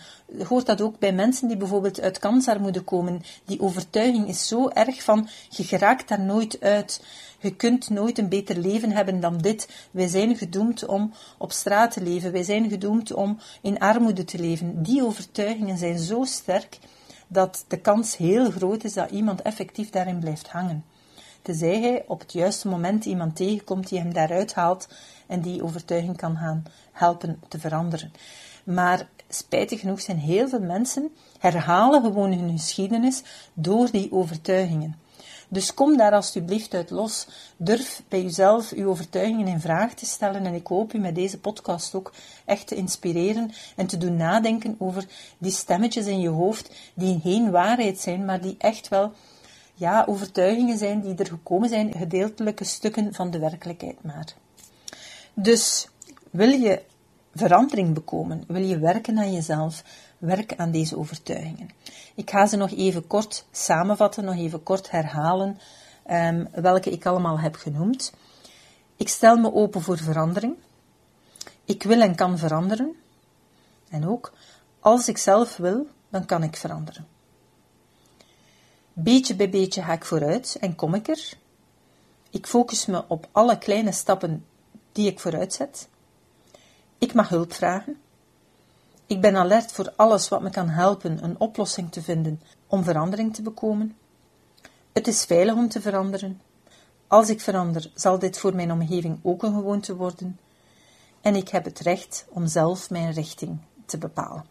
Hoort 0.47 0.65
dat 0.65 0.81
ook 0.81 0.99
bij 0.99 1.13
mensen 1.13 1.47
die 1.47 1.57
bijvoorbeeld 1.57 2.01
uit 2.01 2.19
kansarmoede 2.19 2.81
komen? 2.81 3.21
Die 3.45 3.61
overtuiging 3.61 4.27
is 4.27 4.47
zo 4.47 4.69
erg 4.69 5.03
van 5.03 5.27
je 5.49 5.63
geraakt 5.63 6.07
daar 6.07 6.21
nooit 6.21 6.61
uit. 6.61 7.03
Je 7.39 7.55
kunt 7.55 7.89
nooit 7.89 8.17
een 8.17 8.29
beter 8.29 8.57
leven 8.57 8.91
hebben 8.91 9.19
dan 9.19 9.37
dit. 9.37 9.87
Wij 9.91 10.07
zijn 10.07 10.35
gedoemd 10.37 10.85
om 10.85 11.13
op 11.37 11.51
straat 11.51 11.91
te 11.91 12.01
leven. 12.01 12.31
Wij 12.31 12.43
zijn 12.43 12.69
gedoemd 12.69 13.13
om 13.13 13.39
in 13.61 13.79
armoede 13.79 14.23
te 14.23 14.39
leven. 14.39 14.83
Die 14.83 15.05
overtuigingen 15.05 15.77
zijn 15.77 15.99
zo 15.99 16.23
sterk 16.23 16.79
dat 17.27 17.65
de 17.67 17.77
kans 17.77 18.17
heel 18.17 18.51
groot 18.51 18.83
is 18.83 18.93
dat 18.93 19.11
iemand 19.11 19.41
effectief 19.41 19.89
daarin 19.89 20.19
blijft 20.19 20.47
hangen. 20.47 20.85
Tenzij 21.41 21.79
hij 21.79 22.03
op 22.07 22.19
het 22.19 22.33
juiste 22.33 22.67
moment 22.67 23.05
iemand 23.05 23.35
tegenkomt 23.35 23.89
die 23.89 23.99
hem 23.99 24.13
daaruit 24.13 24.53
haalt 24.53 24.87
en 25.27 25.41
die 25.41 25.63
overtuiging 25.63 26.17
kan 26.17 26.37
gaan 26.37 26.63
helpen 26.91 27.39
te 27.47 27.59
veranderen. 27.59 28.11
Maar 28.63 29.07
spijtig 29.29 29.79
genoeg 29.79 30.01
zijn 30.01 30.17
heel 30.17 30.49
veel 30.49 30.61
mensen 30.61 31.11
herhalen 31.39 32.01
gewoon 32.01 32.31
hun 32.31 32.57
geschiedenis 32.57 33.23
door 33.53 33.91
die 33.91 34.11
overtuigingen. 34.11 35.01
Dus 35.53 35.73
kom 35.73 35.97
daar 35.97 36.11
alsjeblieft 36.11 36.73
uit 36.73 36.89
los. 36.89 37.27
Durf 37.57 38.03
bij 38.07 38.21
jezelf 38.21 38.71
uw 38.71 38.89
overtuigingen 38.89 39.47
in 39.47 39.59
vraag 39.59 39.93
te 39.93 40.05
stellen. 40.05 40.45
En 40.45 40.53
ik 40.53 40.67
hoop 40.67 40.93
u 40.93 40.97
met 40.97 41.15
deze 41.15 41.39
podcast 41.39 41.95
ook 41.95 42.13
echt 42.45 42.67
te 42.67 42.75
inspireren 42.75 43.51
en 43.75 43.87
te 43.87 43.97
doen 43.97 44.15
nadenken 44.15 44.75
over 44.79 45.05
die 45.37 45.51
stemmetjes 45.51 46.05
in 46.05 46.19
je 46.19 46.29
hoofd 46.29 46.69
die 46.93 47.19
geen 47.19 47.51
waarheid 47.51 47.99
zijn, 47.99 48.25
maar 48.25 48.41
die 48.41 48.55
echt 48.57 48.87
wel 48.87 49.11
ja, 49.73 50.05
overtuigingen 50.07 50.77
zijn 50.77 51.01
die 51.01 51.15
er 51.15 51.27
gekomen 51.27 51.69
zijn, 51.69 51.93
gedeeltelijke 51.97 52.63
stukken 52.63 53.13
van 53.13 53.31
de 53.31 53.39
werkelijkheid 53.39 54.03
maar. 54.03 54.33
Dus 55.33 55.87
wil 56.29 56.49
je 56.49 56.81
verandering 57.33 57.93
bekomen, 57.93 58.43
wil 58.47 58.63
je 58.63 58.79
werken 58.79 59.17
aan 59.17 59.33
jezelf, 59.33 59.83
werk 60.17 60.55
aan 60.55 60.71
deze 60.71 60.97
overtuigingen. 60.97 61.69
Ik 62.15 62.29
ga 62.29 62.45
ze 62.45 62.55
nog 62.55 62.71
even 62.71 63.07
kort 63.07 63.45
samenvatten, 63.51 64.25
nog 64.25 64.35
even 64.35 64.63
kort 64.63 64.91
herhalen, 64.91 65.59
um, 66.11 66.47
welke 66.51 66.89
ik 66.89 67.05
allemaal 67.05 67.39
heb 67.39 67.55
genoemd. 67.55 68.13
Ik 68.95 69.09
stel 69.09 69.37
me 69.37 69.53
open 69.53 69.81
voor 69.81 69.97
verandering. 69.97 70.55
Ik 71.65 71.83
wil 71.83 72.01
en 72.01 72.15
kan 72.15 72.37
veranderen. 72.37 72.95
En 73.89 74.07
ook, 74.07 74.33
als 74.79 75.07
ik 75.07 75.17
zelf 75.17 75.57
wil, 75.57 75.87
dan 76.09 76.25
kan 76.25 76.43
ik 76.43 76.55
veranderen. 76.55 77.07
Beetje 78.93 79.35
bij 79.35 79.49
beetje 79.49 79.81
ga 79.81 79.93
ik 79.93 80.05
vooruit 80.05 80.57
en 80.59 80.75
kom 80.75 80.93
ik 80.93 81.07
er. 81.07 81.33
Ik 82.29 82.47
focus 82.47 82.85
me 82.85 83.03
op 83.07 83.27
alle 83.31 83.57
kleine 83.57 83.91
stappen 83.91 84.45
die 84.93 85.07
ik 85.07 85.19
vooruit 85.19 85.53
zet. 85.53 85.87
Ik 86.97 87.13
mag 87.13 87.29
hulp 87.29 87.53
vragen. 87.53 87.97
Ik 89.05 89.21
ben 89.21 89.35
alert 89.35 89.71
voor 89.71 89.93
alles 89.95 90.29
wat 90.29 90.41
me 90.41 90.49
kan 90.49 90.69
helpen 90.69 91.23
een 91.23 91.39
oplossing 91.39 91.91
te 91.91 92.01
vinden 92.01 92.41
om 92.67 92.83
verandering 92.83 93.35
te 93.35 93.41
bekomen. 93.41 93.95
Het 94.93 95.07
is 95.07 95.25
veilig 95.25 95.55
om 95.55 95.69
te 95.69 95.81
veranderen. 95.81 96.41
Als 97.07 97.29
ik 97.29 97.41
verander, 97.41 97.91
zal 97.93 98.19
dit 98.19 98.39
voor 98.39 98.55
mijn 98.55 98.71
omgeving 98.71 99.19
ook 99.23 99.43
een 99.43 99.53
gewoonte 99.53 99.95
worden. 99.95 100.39
En 101.21 101.35
ik 101.35 101.49
heb 101.49 101.65
het 101.65 101.79
recht 101.79 102.25
om 102.29 102.47
zelf 102.47 102.89
mijn 102.89 103.11
richting 103.11 103.59
te 103.85 103.97
bepalen. 103.97 104.45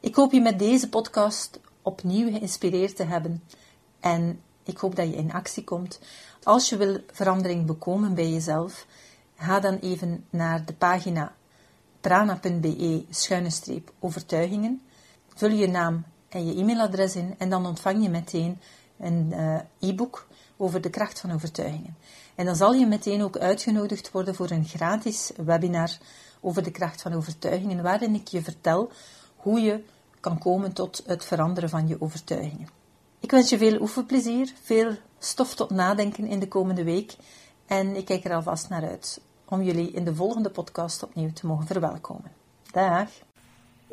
Ik 0.00 0.14
hoop 0.14 0.32
je 0.32 0.40
met 0.40 0.58
deze 0.58 0.88
podcast 0.88 1.60
opnieuw 1.82 2.30
geïnspireerd 2.30 2.96
te 2.96 3.04
hebben 3.04 3.42
en 4.00 4.40
ik 4.64 4.78
hoop 4.78 4.96
dat 4.96 5.08
je 5.08 5.16
in 5.16 5.32
actie 5.32 5.64
komt. 5.64 6.00
Als 6.42 6.68
je 6.68 6.76
wil 6.76 6.98
verandering 7.12 7.66
bekomen 7.66 8.14
bij 8.14 8.28
jezelf, 8.28 8.86
ga 9.36 9.60
dan 9.60 9.78
even 9.78 10.24
naar 10.30 10.64
de 10.64 10.72
pagina 10.72 11.34
prana.be 12.00 13.04
schuine 13.10 13.50
streep 13.50 13.92
overtuigingen. 13.98 14.82
Vul 15.34 15.50
je 15.50 15.68
naam 15.68 16.04
en 16.28 16.46
je 16.46 16.60
e-mailadres 16.60 17.16
in 17.16 17.34
en 17.38 17.50
dan 17.50 17.66
ontvang 17.66 18.02
je 18.02 18.08
meteen 18.08 18.60
een 18.98 19.28
uh, 19.32 19.60
e-book 19.78 20.26
over 20.56 20.80
de 20.80 20.90
kracht 20.90 21.20
van 21.20 21.32
overtuigingen. 21.32 21.96
En 22.34 22.46
dan 22.46 22.56
zal 22.56 22.72
je 22.72 22.86
meteen 22.86 23.22
ook 23.22 23.36
uitgenodigd 23.36 24.10
worden 24.10 24.34
voor 24.34 24.50
een 24.50 24.64
gratis 24.64 25.32
webinar 25.36 25.98
over 26.40 26.62
de 26.62 26.70
kracht 26.70 27.02
van 27.02 27.12
overtuigingen, 27.12 27.82
waarin 27.82 28.14
ik 28.14 28.28
je 28.28 28.42
vertel 28.42 28.90
hoe 29.36 29.60
je 29.60 29.84
kan 30.20 30.38
komen 30.38 30.72
tot 30.72 31.02
het 31.06 31.24
veranderen 31.24 31.68
van 31.68 31.88
je 31.88 32.00
overtuigingen. 32.00 32.81
Ik 33.22 33.30
wens 33.30 33.50
je 33.50 33.58
veel 33.58 33.80
oefenplezier, 33.80 34.52
veel 34.62 34.92
stof 35.18 35.54
tot 35.54 35.70
nadenken 35.70 36.26
in 36.26 36.38
de 36.38 36.48
komende 36.48 36.84
week 36.84 37.16
en 37.66 37.96
ik 37.96 38.04
kijk 38.04 38.24
er 38.24 38.34
alvast 38.34 38.68
naar 38.68 38.88
uit 38.88 39.20
om 39.48 39.62
jullie 39.62 39.90
in 39.90 40.04
de 40.04 40.14
volgende 40.14 40.50
podcast 40.50 41.02
opnieuw 41.02 41.32
te 41.32 41.46
mogen 41.46 41.66
verwelkomen. 41.66 42.32
Dag! 42.72 43.08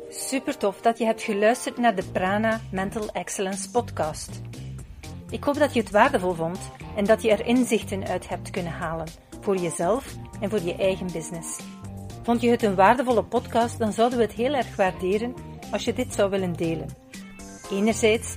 Super 0.08 0.56
tof 0.56 0.80
dat 0.80 0.98
je 0.98 1.04
hebt 1.04 1.22
geluisterd 1.22 1.76
naar 1.76 1.94
de 1.94 2.04
Prana 2.12 2.60
Mental 2.72 3.08
Excellence 3.12 3.70
podcast. 3.70 4.40
Ik 5.30 5.44
hoop 5.44 5.58
dat 5.58 5.74
je 5.74 5.80
het 5.80 5.90
waardevol 5.90 6.34
vond 6.34 6.58
en 6.96 7.04
dat 7.04 7.22
je 7.22 7.30
er 7.30 7.46
inzichten 7.46 8.06
uit 8.06 8.28
hebt 8.28 8.50
kunnen 8.50 8.72
halen 8.72 9.06
voor 9.40 9.56
jezelf 9.56 10.16
en 10.40 10.50
voor 10.50 10.62
je 10.62 10.76
eigen 10.76 11.12
business. 11.12 11.58
Vond 12.22 12.40
je 12.40 12.50
het 12.50 12.62
een 12.62 12.74
waardevolle 12.74 13.24
podcast, 13.24 13.78
dan 13.78 13.92
zouden 13.92 14.18
we 14.18 14.24
het 14.24 14.34
heel 14.34 14.54
erg 14.54 14.76
waarderen 14.76 15.34
als 15.72 15.84
je 15.84 15.92
dit 15.92 16.14
zou 16.14 16.30
willen 16.30 16.52
delen. 16.52 16.88
Enerzijds 17.70 18.36